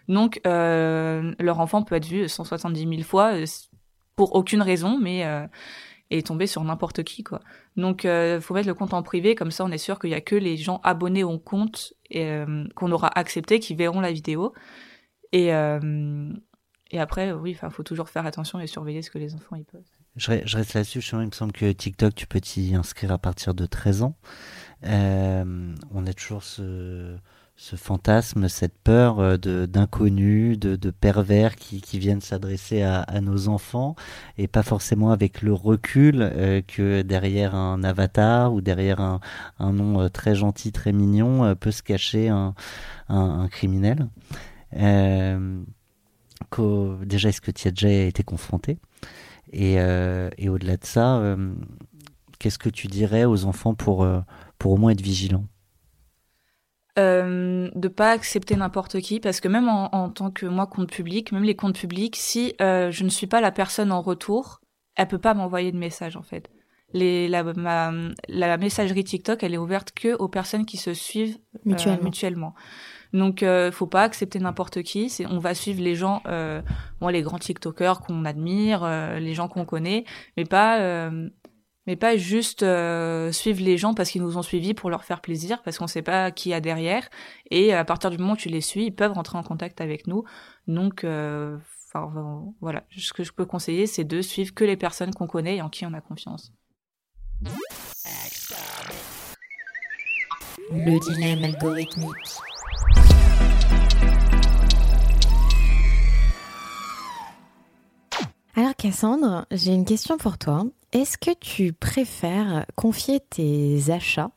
[0.09, 3.35] Donc, euh, leur enfant peut être vu 170 000 fois
[4.17, 5.25] pour aucune raison, mais
[6.11, 7.41] et tomber sur n'importe qui quoi.
[7.77, 10.15] Donc euh, faut mettre le compte en privé comme ça on est sûr qu'il y
[10.15, 14.53] a que les gens abonnés au compte euh, qu'on aura accepté qui verront la vidéo.
[15.33, 16.33] Et euh,
[16.91, 19.65] et après oui, enfin faut toujours faire attention et surveiller ce que les enfants y
[19.65, 19.99] postent.
[20.17, 23.67] Je, reste là-dessus, il me semble que TikTok tu peux t'y inscrire à partir de
[23.67, 24.17] 13 ans.
[24.85, 27.17] Euh, on a toujours ce
[27.61, 33.21] ce fantasme, cette peur euh, de d'inconnus, de, de, pervers qui, qui viennent s'adresser à,
[33.21, 33.97] nos enfants
[34.39, 39.19] et pas forcément avec le recul euh, que derrière un avatar ou derrière un,
[39.59, 42.55] un nom euh, très gentil, très mignon peut se cacher un,
[43.09, 44.09] un, criminel.
[44.73, 45.41] Déjà,
[47.29, 48.79] est-ce que tu as déjà été confronté
[49.53, 51.37] Et, et au-delà de ça,
[52.39, 54.07] qu'est-ce que tu dirais aux enfants pour,
[54.59, 55.47] pour au moins être vigilants?
[56.99, 61.33] Euh, de pas accepter n'importe qui parce que même en, tant que moi compte public,
[61.33, 64.61] même les comptes publics, si euh, je ne suis pas la personne en retour,
[64.97, 66.51] elle peut pas m'envoyer de message en fait.
[66.95, 67.45] Les, la,
[68.29, 72.05] la messagerie TikTok, elle est ouverte que aux personnes qui se suivent euh, mutuellement.
[72.05, 72.55] mutuellement.
[73.13, 75.09] Donc, euh, faut pas accepter n'importe qui.
[75.09, 76.61] C'est, on va suivre les gens, euh,
[77.01, 80.05] bon, les grands TikTokers qu'on admire, euh, les gens qu'on connaît,
[80.37, 81.29] mais pas euh,
[81.89, 85.23] mais pas juste euh, suivre les gens parce qu'ils nous ont suivis pour leur faire
[85.23, 87.09] plaisir, parce qu'on sait pas qui y a derrière.
[87.51, 90.07] Et à partir du moment où tu les suis, ils peuvent rentrer en contact avec
[90.07, 90.23] nous.
[90.67, 91.57] Donc, euh,
[92.61, 95.63] voilà, ce que je peux conseiller, c'est de suivre que les personnes qu'on connaît et
[95.63, 96.53] en qui on a confiance.
[100.71, 102.11] Le dilemme algorithmique.
[108.55, 110.67] Alors Cassandre, j'ai une question pour toi.
[110.93, 114.31] Est-ce que tu préfères confier tes achats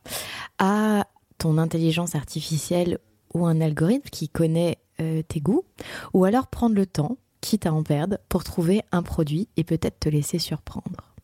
[0.58, 1.06] à
[1.38, 2.98] ton intelligence artificielle
[3.34, 5.64] ou un algorithme qui connaît euh, tes goûts,
[6.12, 9.98] ou alors prendre le temps, quitte à en perdre, pour trouver un produit et peut-être
[9.98, 11.14] te laisser surprendre?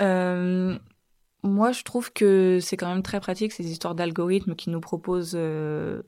[0.00, 0.76] Euh,
[1.44, 5.36] Moi, je trouve que c'est quand même très pratique ces histoires d'algorithmes qui nous proposent
[5.36, 6.02] euh,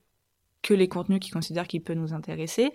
[0.62, 2.72] que les contenus qu'ils considèrent qui peuvent nous intéresser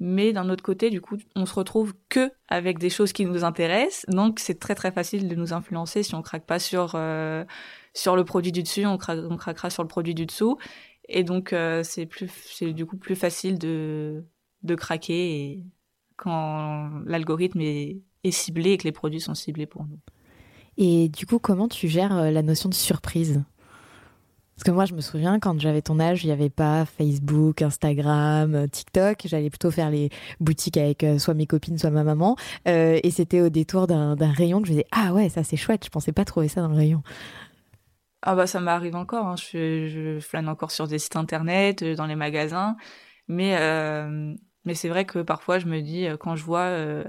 [0.00, 3.44] mais d'un autre côté, du coup, on se retrouve que avec des choses qui nous
[3.44, 7.44] intéressent, donc c'est très très facile de nous influencer si on craque pas sur euh,
[7.94, 10.58] sur le produit du dessus, on, craquera sur le produit du dessous,
[11.08, 14.24] et donc euh, c'est plus c'est du coup plus facile de
[14.62, 15.62] de craquer
[16.16, 19.98] quand l'algorithme est, est ciblé et que les produits sont ciblés pour nous.
[20.76, 23.44] Et du coup, comment tu gères euh, la notion de surprise?
[24.56, 27.60] Parce que moi, je me souviens, quand j'avais ton âge, il n'y avait pas Facebook,
[27.60, 29.22] Instagram, euh, TikTok.
[29.24, 32.36] J'allais plutôt faire les boutiques avec euh, soit mes copines, soit ma maman.
[32.68, 35.84] Euh, et c'était au détour d'un rayon que je disais, ah ouais, ça c'est chouette,
[35.84, 37.02] je pensais pas trouver ça dans le rayon.
[38.22, 39.36] Ah bah ça m'arrive encore, hein.
[39.36, 42.76] je, je, flâne encore sur des sites internet, dans les magasins.
[43.28, 43.58] Mais,
[44.64, 47.04] mais c'est vrai que parfois je me dis, quand je vois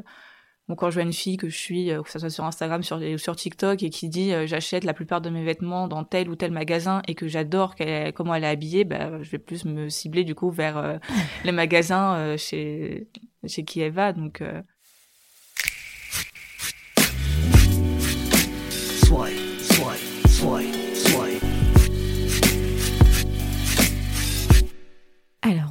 [0.68, 2.82] Bon, quand je vois une fille que je suis, euh, que ce soit sur Instagram
[2.82, 6.04] sur, ou sur TikTok, et qui dit euh, j'achète la plupart de mes vêtements dans
[6.04, 7.76] tel ou tel magasin et que j'adore
[8.16, 10.98] comment elle est habillée, bah, je vais plus me cibler du coup vers euh,
[11.46, 13.08] les magasins chez,
[13.46, 14.12] chez qui elle va.
[14.12, 14.42] Donc,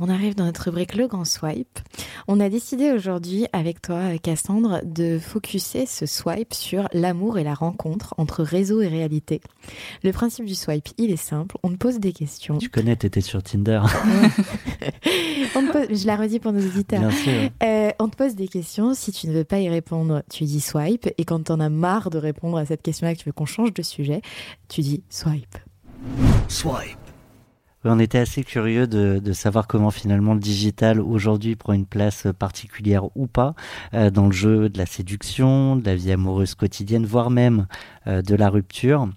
[0.01, 1.81] on arrive dans notre rubrique Le Grand Swipe.
[2.29, 7.55] On a décidé aujourd'hui avec toi, Cassandre, de focuser ce swipe sur l'amour et la
[7.55, 9.41] rencontre entre réseau et réalité.
[10.03, 11.57] Le principe du swipe, il est simple.
[11.63, 12.59] On te pose des questions.
[12.59, 13.81] Tu connais, t'étais sur Tinder.
[15.57, 17.01] on pose, je la redis pour nos auditeurs.
[17.01, 17.51] Bien sûr.
[17.63, 18.95] Euh, on te pose des questions.
[18.95, 21.09] Si tu ne veux pas y répondre, tu dis swipe.
[21.19, 23.47] Et quand tu en as marre de répondre à cette question-là, que tu veux qu'on
[23.47, 24.23] change de sujet,
[24.69, 25.59] tu dis swipe.
[26.49, 27.04] Swipe.
[27.87, 33.05] On était assez curieux de, savoir comment finalement le digital aujourd'hui prend une place particulière
[33.17, 33.55] ou pas
[33.93, 37.67] euh, dans le jeu de la séduction, de la vie amoureuse quotidienne, voire même
[38.07, 39.09] euh, de la rupture.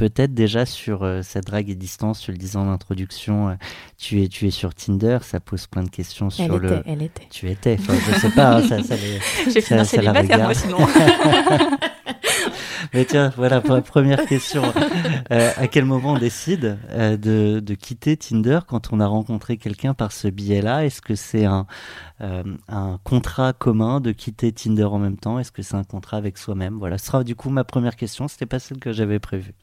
[0.00, 3.54] Peut-être déjà sur euh, cette drague et distance, tu le disais en introduction, euh,
[3.98, 6.72] tu es tu es sur Tinder, ça pose plein de questions sur elle le.
[6.72, 7.26] Était, elle était.
[7.28, 8.96] Tu étais, enfin, je sais pas, hein, ça.
[9.52, 10.78] J'ai fini célibataire moi sinon.
[12.94, 14.62] Mais tiens, voilà, première question.
[15.30, 19.58] Euh, à quel moment on décide euh, de, de, quitter Tinder quand on a rencontré
[19.58, 20.84] quelqu'un par ce biais-là?
[20.84, 21.66] Est-ce que c'est un,
[22.20, 25.38] euh, un contrat commun de quitter Tinder en même temps?
[25.38, 26.78] Est-ce que c'est un contrat avec soi-même?
[26.78, 28.26] Voilà, ce sera du coup ma première question.
[28.28, 29.54] C'était pas celle que j'avais prévue.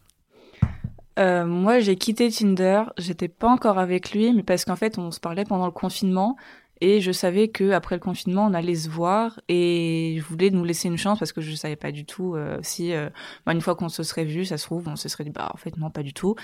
[1.17, 2.83] Euh, moi, j'ai quitté Tinder.
[2.97, 6.37] J'étais pas encore avec lui, mais parce qu'en fait, on se parlait pendant le confinement.
[6.79, 10.63] Et je savais que après le confinement, on allait se voir et je voulais nous
[10.63, 13.09] laisser une chance parce que je savais pas du tout euh, si euh,
[13.47, 15.49] bah, une fois qu'on se serait vu, ça se trouve, on se serait dit bah
[15.51, 16.35] en fait non pas du tout.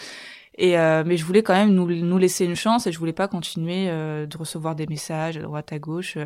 [0.58, 3.88] Et mais je voulais quand même nous, laisser une chance et je voulais pas continuer
[3.88, 6.18] de recevoir des messages à droite à gauche.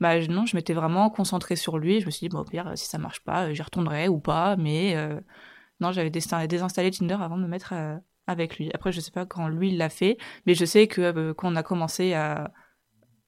[0.00, 2.00] Bah non, je m'étais vraiment concentrée sur lui.
[2.00, 4.56] Je me suis dit bon au pire si ça marche pas, j'y retournerai ou pas.
[4.56, 4.94] Mais
[5.82, 7.74] non, j'avais désinstallé Tinder avant de me mettre
[8.26, 8.70] avec lui.
[8.72, 10.16] Après je sais pas quand lui l'a fait,
[10.46, 12.14] mais je sais que quand on a commencé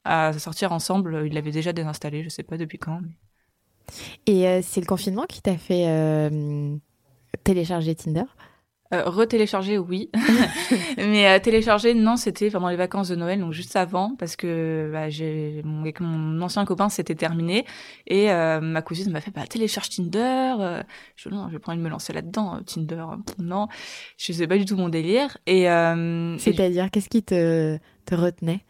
[0.05, 1.25] à sortir ensemble.
[1.27, 3.01] Il l'avait déjà désinstallé, je sais pas depuis quand.
[4.27, 6.77] Et euh, c'est le confinement qui t'a fait euh,
[7.43, 8.25] télécharger Tinder?
[8.92, 10.11] Euh, Retélécharger, oui.
[10.99, 14.90] mais euh, télécharger, non, c'était pendant les vacances de Noël, donc juste avant, parce que
[14.92, 17.64] bah, j'ai mon, avec mon ancien copain, c'était terminé.
[18.07, 20.83] Et euh, ma cousine m'a fait bah, télécharge Tinder.
[21.16, 22.61] je non, j'ai pas envie de me lancer là-dedans.
[22.66, 23.05] Tinder,
[23.38, 23.68] non,
[24.18, 25.38] je sais pas du tout mon délire.
[25.47, 25.64] Et
[26.38, 28.64] c'est-à-dire, qu'est-ce qui te, te retenait?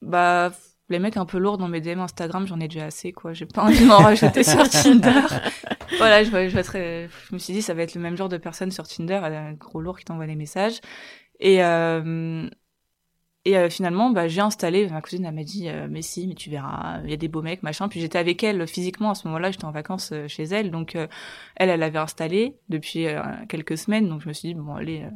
[0.00, 0.52] Bah
[0.90, 3.32] les mecs un peu lourds dans mes DM Instagram, j'en ai déjà assez quoi.
[3.32, 5.22] J'ai pas envie de m'en rajouter sur Tinder.
[5.98, 8.70] voilà, je, je, je, me suis dit ça va être le même genre de personne
[8.70, 10.80] sur Tinder, un gros lourd qui t'envoie des messages.
[11.38, 12.48] Et euh,
[13.46, 14.86] et euh, finalement, bah, j'ai installé.
[14.88, 17.28] Ma cousine elle m'a dit euh, mais si, mais tu verras, il y a des
[17.28, 17.88] beaux mecs, machin.
[17.88, 20.94] Puis j'étais avec elle physiquement à ce moment-là, j'étais en vacances euh, chez elle, donc
[20.94, 21.06] euh,
[21.56, 23.06] elle, elle avait installé depuis
[23.48, 25.06] quelques semaines, donc je me suis dit bon allez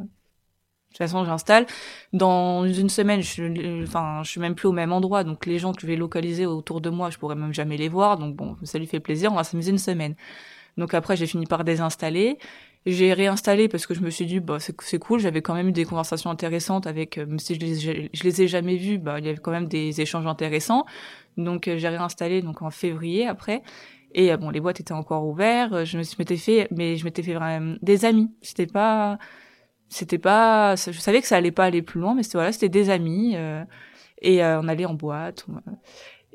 [0.94, 1.66] de toute façon, j'installe.
[2.12, 5.72] Dans une semaine, je, enfin, je suis même plus au même endroit, donc les gens
[5.72, 8.16] que je vais localiser autour de moi, je pourrais même jamais les voir.
[8.16, 10.14] Donc bon, ça lui fait plaisir, on va s'amuser une semaine.
[10.76, 12.38] Donc après, j'ai fini par désinstaller.
[12.86, 15.72] J'ai réinstallé parce que je me suis dit, bah, c'est cool, j'avais quand même eu
[15.72, 19.38] des conversations intéressantes avec, même si je les, ai jamais vus, bah, il y avait
[19.38, 20.86] quand même des échanges intéressants.
[21.36, 23.64] Donc j'ai réinstallé donc en février après.
[24.14, 25.84] Et bon, les boîtes étaient encore ouvertes.
[25.86, 28.30] Je me suis m'étais fait, mais je m'étais fait vraiment des amis.
[28.42, 29.18] C'était pas,
[29.94, 32.68] c'était pas je savais que ça allait pas aller plus loin mais c'était voilà c'était
[32.68, 33.64] des amis euh,
[34.20, 35.46] et euh, on allait en boîte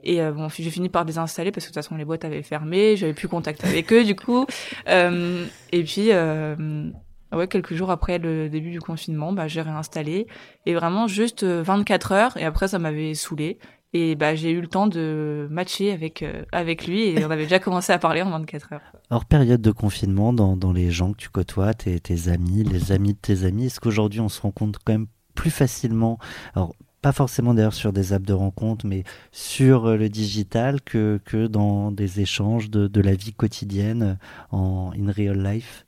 [0.02, 2.42] et euh, bon j'ai fini par désinstaller parce que de toute façon les boîtes avaient
[2.42, 4.46] fermé j'avais plus contact avec eux du coup
[4.88, 10.28] euh, et puis ouais quelques jours après le début du confinement bah j'ai réinstallé
[10.66, 13.60] et vraiment juste 24 heures et après ça m'avait saoulé
[13.94, 17.44] et bah, j'ai eu le temps de matcher avec, euh, avec lui et on avait
[17.44, 18.82] déjà commencé à parler en 24 heures.
[19.10, 22.92] Hors période de confinement, dans, dans les gens que tu côtoies, tes, tes amis, les
[22.92, 26.20] amis de tes amis, est-ce qu'aujourd'hui on se rencontre quand même plus facilement
[26.54, 31.20] alors, pas forcément d'ailleurs sur des apps de rencontre, mais sur euh, le digital que,
[31.24, 34.20] que dans des échanges de, de la vie quotidienne
[34.52, 35.86] en in real life?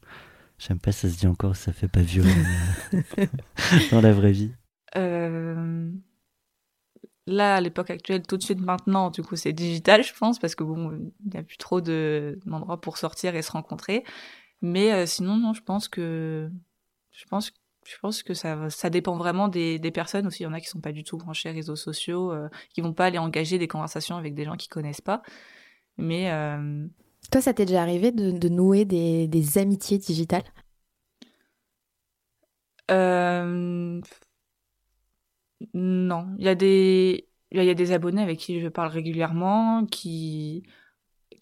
[0.57, 2.23] J'aime pas, ça se dit encore, ça fait pas vieux
[3.91, 4.51] dans la vraie vie.
[4.95, 5.91] Euh
[7.27, 10.55] là, à l'époque actuelle, tout de suite maintenant, du coup, c'est digital, je pense, parce
[10.55, 14.03] que bon, il n'y a plus trop d'endroits pour sortir et se rencontrer.
[14.61, 16.49] Mais euh, sinon, non, je pense que,
[17.11, 17.51] je pense,
[17.85, 20.43] je pense que ça, ça dépend vraiment des, des personnes aussi.
[20.43, 22.93] Il y en a qui sont pas du tout branchés réseaux sociaux, euh, qui vont
[22.93, 25.21] pas aller engager des conversations avec des gens qui connaissent pas.
[25.97, 26.87] Mais euh...
[27.31, 30.43] toi, ça t'est déjà arrivé de, de nouer des, des amitiés digitales?
[32.89, 34.01] Euh
[35.73, 39.85] non, il y a des il y a des abonnés avec qui je parle régulièrement,
[39.85, 40.63] qui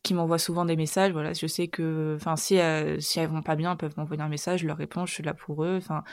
[0.04, 1.12] qui m'envoient souvent des messages.
[1.12, 4.22] Voilà, je sais que, enfin, si elles, si elles vont pas bien, elles peuvent m'envoyer
[4.22, 5.78] un message, je leur réponds, je suis là pour eux.
[5.78, 6.04] Enfin,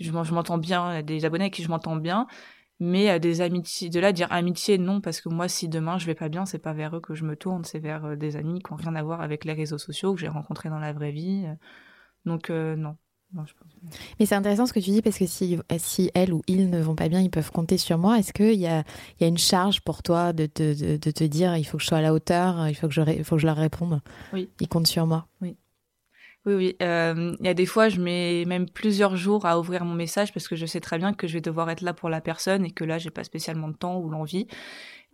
[0.00, 0.92] je, m'entends bien.
[0.92, 2.26] Il y a des abonnés avec qui je m'entends bien,
[2.80, 6.06] mais à des amitiés, de là dire amitié, non, parce que moi, si demain je
[6.06, 8.36] vais pas bien, c'est pas vers eux que je me tourne, c'est vers euh, des
[8.36, 10.92] amis qui ont rien à voir avec les réseaux sociaux que j'ai rencontrés dans la
[10.92, 11.46] vraie vie.
[12.26, 12.96] Donc euh, non.
[14.18, 16.80] Mais c'est intéressant ce que tu dis parce que si, si elle ou il ne
[16.80, 18.18] vont pas bien, ils peuvent compter sur moi.
[18.18, 18.84] Est-ce qu'il y a,
[19.18, 21.76] il y a une charge pour toi de te, de, de, te dire il faut
[21.76, 23.56] que je sois à la hauteur, il faut que je, il faut que je leur
[23.56, 24.00] réponde?
[24.32, 24.48] Oui.
[24.60, 25.26] Ils comptent sur moi.
[25.40, 25.56] Oui.
[26.46, 26.76] Oui, oui.
[26.80, 30.32] Euh, il y a des fois, je mets même plusieurs jours à ouvrir mon message
[30.32, 32.64] parce que je sais très bien que je vais devoir être là pour la personne
[32.64, 34.46] et que là, j'ai pas spécialement de temps ou l'envie.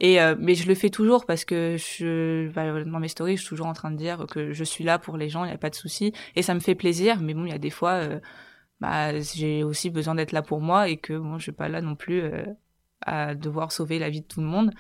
[0.01, 3.43] Et euh, mais je le fais toujours parce que je, bah, dans mes stories, je
[3.43, 5.55] suis toujours en train de dire que je suis là pour les gens, il n'y
[5.55, 7.21] a pas de souci, et ça me fait plaisir.
[7.21, 8.21] Mais bon, il y a des fois, euh,
[8.81, 11.81] bah, j'ai aussi besoin d'être là pour moi et que bon, je suis pas là
[11.81, 12.45] non plus euh,
[13.03, 14.73] à devoir sauver la vie de tout le monde.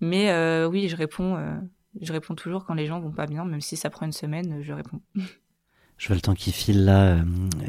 [0.00, 1.38] Mais euh, oui, je réponds,
[2.00, 4.62] je réponds toujours quand les gens vont pas bien, même si ça prend une semaine,
[4.62, 5.00] je réponds.
[5.98, 7.24] Je vois le temps qui file là,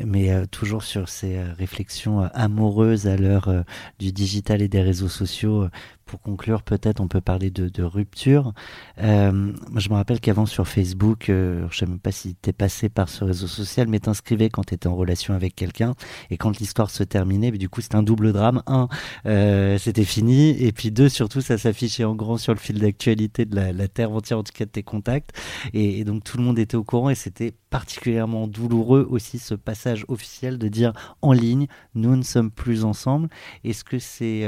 [0.05, 3.63] mais toujours sur ces réflexions amoureuses à l'heure
[3.99, 5.69] du digital et des réseaux sociaux.
[6.07, 8.53] Pour conclure, peut-être on peut parler de, rupture.
[9.01, 12.87] Euh, je me rappelle qu'avant sur Facebook, euh, je sais même pas si t'es passé
[12.87, 15.95] par ce réseau social, mais t'inscrivais quand t'étais en relation avec quelqu'un,
[16.29, 18.63] et quand l'histoire se terminait, du coup c'était un double drame.
[18.67, 18.87] Un,
[19.25, 23.43] euh, c'était fini, et puis deux, surtout ça s'affichait en grand sur le fil d'actualité
[23.43, 25.31] de la, terre entière, en tout cas de tes contacts,
[25.73, 30.05] et, donc tout le monde était au courant, et c'était particulièrement douloureux aussi ce passage
[30.07, 33.27] officiel de dire en ligne, nous ne sommes plus ensemble.
[33.65, 34.45] Est-ce que c'est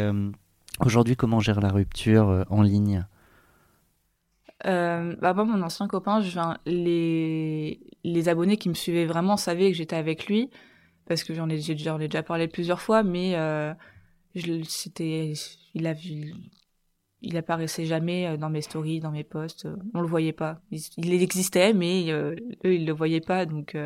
[0.86, 3.06] aujourd'hui comment on gère la rupture euh, en ligne?
[4.66, 9.38] Euh, bah moi, mon ancien copain, je, enfin, les, les abonnés qui me suivaient vraiment
[9.38, 10.50] savaient que j'étais avec lui,
[11.08, 13.74] parce que j'en ai, j'en ai déjà parlé plusieurs fois, mais euh,
[14.36, 15.32] c'était,
[15.74, 16.34] il a vu,
[17.22, 20.60] il apparaissait jamais euh, dans mes stories, dans mes posts, euh, on le voyait pas.
[20.72, 23.78] Il, il existait, mais euh, eux, ils le voyaient pas, donc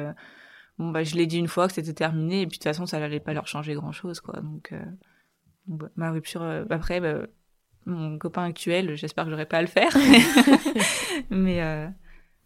[0.79, 2.87] bon bah je l'ai dit une fois que c'était terminé, et puis de toute façon,
[2.87, 4.41] ça allait pas leur changer grand chose, quoi.
[4.41, 4.73] Donc
[5.67, 7.27] bah, ma rupture, euh, après, bah,
[7.85, 9.91] mon copain actuel, j'espère que j'aurai pas à le faire.
[11.29, 11.87] Mais euh,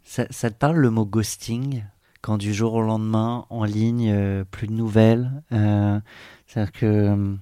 [0.04, 1.84] ça, ça te parle le mot ghosting?
[2.22, 6.00] Quand du jour au lendemain, en ligne, euh, plus de nouvelles euh,
[6.48, 7.36] C'est-à-dire que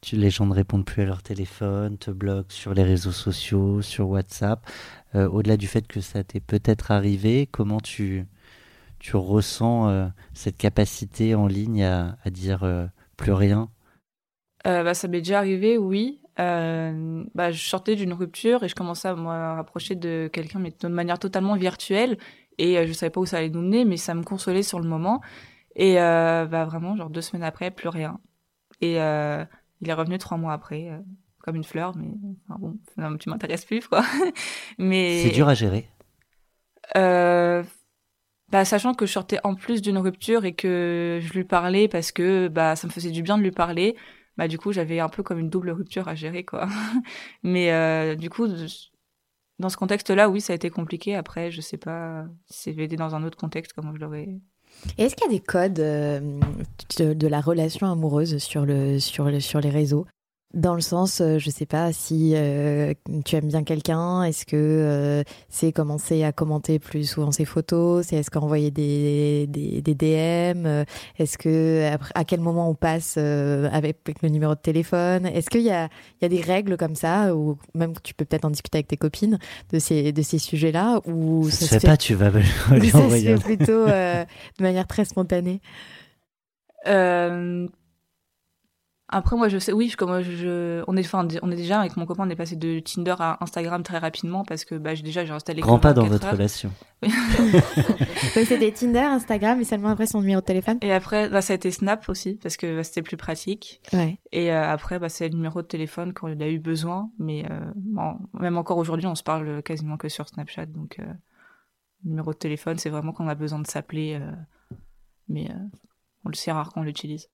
[0.00, 3.82] tu, les gens ne répondent plus à leur téléphone, te bloquent sur les réseaux sociaux,
[3.82, 4.66] sur WhatsApp.
[5.14, 8.26] Euh, Au-delà du fait que ça t'est peut-être arrivé, comment tu,
[8.98, 13.70] tu ressens euh, cette capacité en ligne à, à dire euh, plus rien?
[13.70, 13.83] euh,
[14.64, 16.20] bah, ça m'est déjà arrivé, oui.
[16.40, 20.72] Euh, bah, je sortais d'une rupture et je commençais à me rapprocher de quelqu'un, mais
[20.78, 22.18] de manière totalement virtuelle.
[22.58, 24.80] Et euh, je savais pas où ça allait nous mener, mais ça me consolait sur
[24.80, 25.20] le moment.
[25.76, 28.20] Et euh, bah, vraiment, genre deux semaines après, plus rien.
[28.80, 29.44] Et euh,
[29.80, 30.98] il est revenu trois mois après, euh,
[31.40, 32.08] comme une fleur, mais
[32.48, 34.02] enfin, bon, non, tu m'intéresses plus, quoi.
[34.78, 35.88] mais C'est dur à gérer
[36.96, 37.62] Euh,
[38.50, 42.12] bah, sachant que je sortais en plus d'une rupture et que je lui parlais parce
[42.12, 43.96] que bah ça me faisait du bien de lui parler,
[44.36, 46.68] bah du coup j'avais un peu comme une double rupture à gérer quoi.
[47.42, 48.48] Mais euh, du coup
[49.60, 51.14] dans ce contexte-là, oui, ça a été compliqué.
[51.14, 54.28] Après, je sais pas c'est aidé dans un autre contexte comment je l'aurais.
[54.98, 56.40] Et Est-ce qu'il y a des codes euh,
[56.98, 60.06] de, de la relation amoureuse sur, le, sur, le, sur les réseaux?
[60.54, 62.94] Dans le sens, euh, je sais pas, si euh,
[63.24, 68.06] tu aimes bien quelqu'un, est-ce que euh, c'est commencer à commenter plus souvent ses photos
[68.06, 70.84] C'est est-ce qu'envoyer des, des, des DM euh,
[71.18, 75.26] Est-ce que après, à quel moment on passe euh, avec, avec le numéro de téléphone?
[75.26, 75.86] Est-ce qu'il y a,
[76.20, 78.78] il y a des règles comme ça ou même que tu peux peut-être en discuter
[78.78, 79.38] avec tes copines
[79.72, 82.40] de ces, de ces sujets-là ou Je ça sais se fait- pas, tu vas me
[82.90, 84.24] ça se fait plutôt euh,
[84.58, 85.60] de manière très spontanée?
[86.86, 87.66] Euh,
[89.16, 91.96] Après, moi, je sais, oui, je, comme je, on est, enfin, on est déjà avec
[91.96, 95.02] mon copain, on est passé de Tinder à Instagram très rapidement parce que, bah, j'ai-
[95.04, 95.60] déjà, j'ai installé.
[95.60, 96.32] Grand pas dans 24 votre heures.
[96.32, 96.70] relation.
[97.02, 97.08] Oui.
[98.34, 101.52] Donc c'était Tinder, Instagram et seulement après son numéro de téléphone Et après, bah, ça
[101.52, 103.80] a été Snap aussi, parce que bah, c'était plus pratique.
[103.92, 104.18] Ouais.
[104.32, 107.10] Et euh, après, bah, c'est le numéro de téléphone quand il a eu besoin.
[107.18, 110.66] Mais euh, bon, même encore aujourd'hui, on se parle quasiment que sur Snapchat.
[110.66, 111.04] Donc, euh,
[112.04, 114.18] le numéro de téléphone, c'est vraiment quand on a besoin de s'appeler.
[114.20, 114.32] euh,
[115.28, 115.54] mais euh,
[116.24, 117.28] on le sait rare qu'on l'utilise.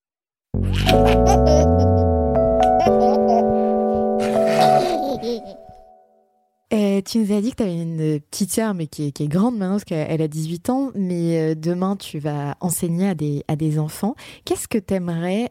[6.72, 9.56] Euh, tu nous as dit que tu avais une petite sœur, mais qui est, grande
[9.56, 13.08] maintenant, parce qu'elle a 18 ans, mais euh, demain tu vas enseigner
[13.48, 14.14] à des, enfants.
[14.44, 15.50] Qu'est-ce que tu aimerais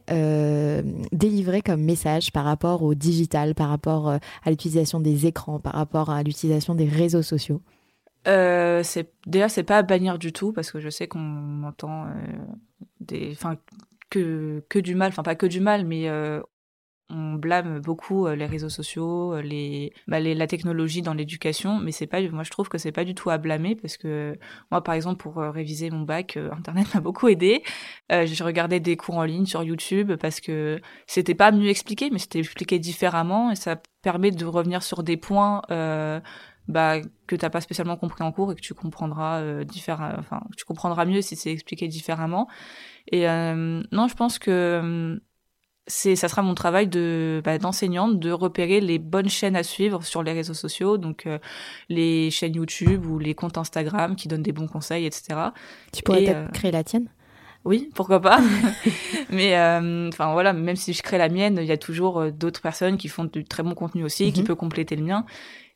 [1.12, 5.74] délivrer comme message par rapport au digital, par rapport euh, à l'utilisation des écrans, par
[5.74, 7.62] rapport à l'utilisation des réseaux sociaux?
[8.28, 12.06] Euh, c'est déjà c'est pas à bannir du tout parce que je sais qu'on entend
[12.06, 12.10] euh,
[13.00, 13.34] des
[14.10, 16.42] que que du mal enfin pas que du mal mais euh,
[17.10, 21.80] on blâme beaucoup euh, les réseaux sociaux euh, les, bah, les la technologie dans l'éducation
[21.80, 24.38] mais c'est pas moi je trouve que c'est pas du tout à blâmer parce que
[24.72, 27.64] moi par exemple pour réviser mon bac internet m'a beaucoup aidé.
[28.12, 32.10] Euh, j'ai regardé des cours en ligne sur YouTube parce que c'était pas mieux expliqué
[32.12, 36.20] mais c'était expliqué différemment et ça permet de revenir sur des points euh,
[36.68, 36.98] bah
[37.28, 40.66] que t'as pas spécialement compris en cours et que tu comprendras euh, différemment enfin tu
[40.66, 42.48] comprendras mieux si c'est expliqué différemment
[43.12, 45.20] et euh, non je pense que euh,
[45.88, 50.04] c'est ça sera mon travail de bah, d'enseignante de repérer les bonnes chaînes à suivre
[50.04, 51.40] sur les réseaux sociaux donc euh,
[51.90, 55.40] les chaînes YouTube ou les comptes Instagram qui donnent des bons conseils etc
[55.92, 57.10] Tu pourrais Et, euh, créer la tienne
[57.66, 58.40] oui, pourquoi pas.
[59.30, 62.62] Mais euh, enfin voilà, même si je crée la mienne, il y a toujours d'autres
[62.62, 64.48] personnes qui font du très bon contenu aussi, qui Mhm.
[64.48, 65.26] peut compléter le mien.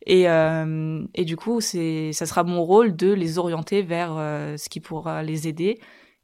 [0.05, 4.55] Et euh, et du coup, c'est ça sera mon rôle de les orienter vers euh,
[4.57, 5.79] ce qui pourra les aider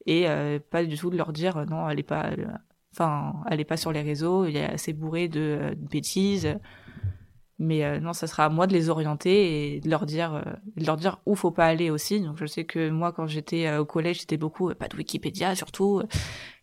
[0.09, 2.45] et euh, pas du tout de leur dire euh, non, allez pas, euh,
[2.93, 6.57] enfin allez pas sur les réseaux, il a assez bourré de, de bêtises.
[7.61, 10.41] Mais euh, non, ça sera à moi de les orienter et de leur dire, euh,
[10.77, 12.21] de leur dire où faut pas aller aussi.
[12.21, 15.53] Donc je sais que moi, quand j'étais euh, au collège, c'était beaucoup pas de Wikipédia
[15.55, 16.01] surtout.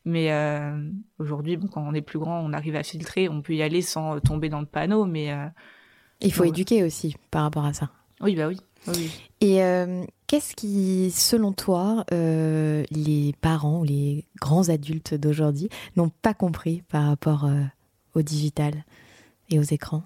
[0.07, 0.31] Mais
[1.19, 3.83] aujourd'hui, bon, quand on est plus grand, on arrive à filtrer, on peut y aller
[3.83, 5.05] sans tomber dans le panneau.
[5.05, 5.35] Mais
[6.21, 7.91] Il faut éduquer aussi par rapport à ça.
[8.21, 8.57] oui, bah oui.
[8.87, 9.11] oui.
[9.41, 9.61] Et
[10.27, 16.83] qu'est-ce qui, selon toi, euh, les parents ou les grands adultes d'aujourd'hui n'ont pas compris
[16.89, 17.63] par rapport euh,
[18.15, 18.85] au digital
[19.51, 20.03] et aux écrans?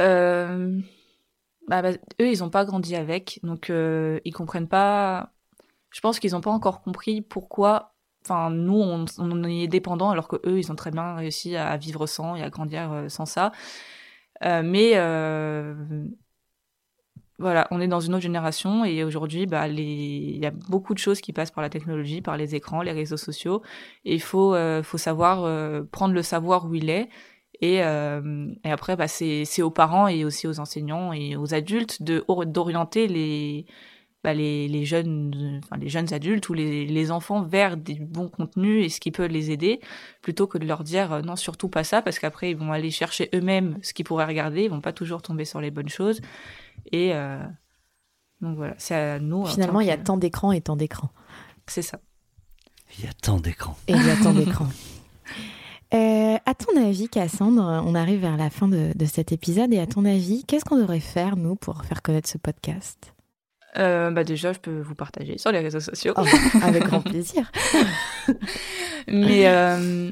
[0.00, 0.80] Euh,
[1.68, 5.32] bah, bah, eux, ils ont pas grandi avec, donc ils comprennent pas.
[5.90, 7.94] Je pense qu'ils ont pas encore compris pourquoi.
[8.24, 11.76] Enfin, nous, on, on est dépendants, alors que eux, ils ont très bien réussi à
[11.76, 13.52] vivre sans et à grandir sans ça.
[14.40, 14.96] Mais
[17.38, 19.82] voilà, on est dans une autre génération et aujourd'hui, bah, les...
[19.82, 22.92] il y a beaucoup de choses qui passent par la technologie, par les écrans, les
[22.92, 23.62] réseaux sociaux.
[24.04, 27.08] Et il faut, euh, faut savoir euh, prendre le savoir où il est.
[27.60, 32.02] Et, euh, et après, bah, c'est aux parents et aussi aux enseignants et aux adultes
[32.02, 33.66] d'orienter les,
[34.24, 38.28] bah, les les jeunes, enfin les jeunes adultes ou les les enfants vers des bons
[38.28, 39.80] contenus et ce qui peut les aider,
[40.22, 43.28] plutôt que de leur dire non surtout pas ça parce qu'après ils vont aller chercher
[43.34, 46.20] eux-mêmes ce qu'ils pourraient regarder, ils vont pas toujours tomber sur les bonnes choses.
[46.90, 47.38] Et euh,
[48.40, 49.42] donc voilà, c'est à nous.
[49.42, 51.10] en Finalement, il y a tant d'écrans et tant d'écrans.
[51.66, 52.00] C'est ça.
[52.98, 53.76] Il y a tant d'écrans.
[53.88, 54.68] Et il y a tant d'écrans.
[55.94, 59.78] Euh, à ton avis, Cassandre, on arrive vers la fin de, de cet épisode et
[59.78, 63.12] à ton avis, qu'est-ce qu'on devrait faire, nous, pour faire connaître ce podcast?
[63.78, 66.12] Euh, bah déjà, je peux vous partager sur les réseaux sociaux.
[66.16, 66.24] Oh,
[66.62, 67.50] Avec grand plaisir.
[69.06, 70.10] Mais euh,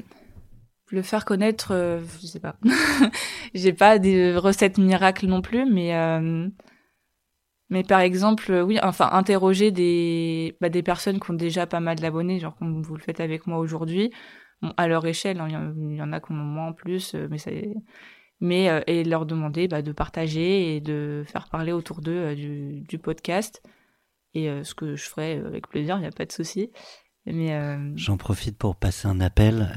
[0.90, 2.56] le faire connaître, euh, je sais pas.
[3.54, 6.48] J'ai pas des recettes miracles non plus, mais euh,
[7.70, 11.98] mais par exemple, oui, enfin interroger des bah, des personnes qui ont déjà pas mal
[11.98, 14.10] d'abonnés, genre comme vous le faites avec moi aujourd'hui,
[14.76, 17.38] à leur échelle, hein, il y en- a qui ont moins en plus, euh, mais
[17.38, 17.72] c'est
[18.40, 22.34] mais euh, et leur demander bah, de partager et de faire parler autour d'eux euh,
[22.34, 23.62] du, podcast
[24.34, 26.70] et ce que je ferai avec plaisir, il n'y a pas de souci.
[27.26, 29.68] J'en profite pour passer un appel.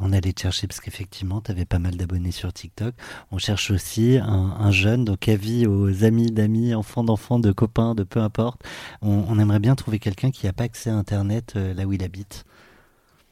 [0.00, 2.94] On allait te chercher parce qu'effectivement, tu avais pas mal d'abonnés sur TikTok.
[3.30, 4.28] On cherche aussi un,
[4.58, 8.62] un jeune, donc avis aux amis d'amis, enfants d'enfants, de copains, de peu importe.
[9.02, 11.92] On, on aimerait bien trouver quelqu'un qui n'a pas accès à Internet euh, là où
[11.92, 12.44] il habite.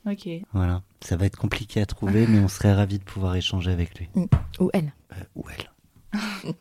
[0.06, 0.28] ok.
[0.52, 3.98] Voilà, ça va être compliqué à trouver, mais on serait ravis de pouvoir échanger avec
[3.98, 4.08] lui.
[4.60, 4.92] Ou elle.
[5.12, 6.20] Euh, ou elle.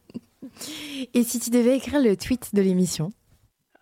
[1.14, 3.12] Et si tu devais écrire le tweet de l'émission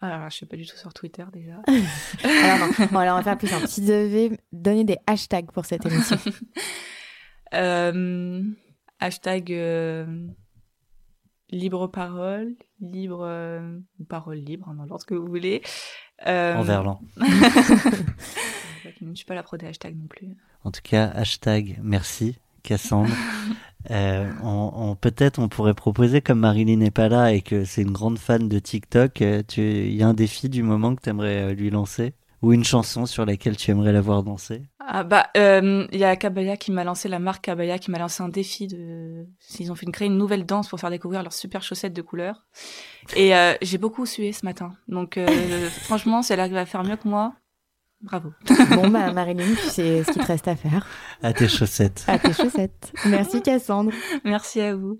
[0.02, 1.62] Alors, je sais pas du tout sur Twitter déjà.
[2.24, 3.68] Alors non, bon, alors on va faire plus simple.
[3.68, 6.18] Si tu devais donner des hashtags pour cette émission
[7.54, 8.43] Euh,
[9.02, 10.06] hashtag euh,
[11.49, 13.78] libre parole, libre euh,
[14.08, 15.62] parole libre, hein, dans l'ordre que vous voulez.
[16.28, 17.02] Euh, En verlan.
[17.18, 20.30] Je ne suis pas la pro des hashtags non plus.
[20.64, 23.14] En tout cas, hashtag merci Cassandre.
[23.89, 27.82] Euh, on, on- Peut-être on pourrait proposer, comme Marilyn n'est pas là et que c'est
[27.82, 31.09] une grande fan de TikTok, euh, il y a un défi du moment que tu
[31.09, 32.13] aimerais lui lancer?
[32.43, 34.63] Ou une chanson sur laquelle tu aimerais la voir danser?
[34.79, 37.99] Ah bah, euh, il y a Kabaya qui m'a lancé, la marque Kabaya qui m'a
[37.99, 39.27] lancé un défi de...
[39.59, 42.01] Ils ont fait une, créer une nouvelle danse pour faire découvrir leurs super chaussettes de
[42.01, 42.43] couleur.
[43.15, 44.73] Et euh, j'ai beaucoup sué ce matin.
[44.88, 45.27] Donc euh,
[45.84, 47.34] franchement, si elle arrive à faire mieux que moi,
[48.04, 48.34] bravo.
[48.76, 50.86] Bon, bah, Marilyn, tu sais ce qu'il te reste à faire.
[51.22, 52.04] À tes chaussettes.
[52.08, 52.91] À tes chaussettes.
[53.06, 53.91] Merci, Cassandre.
[54.24, 54.99] Merci à vous.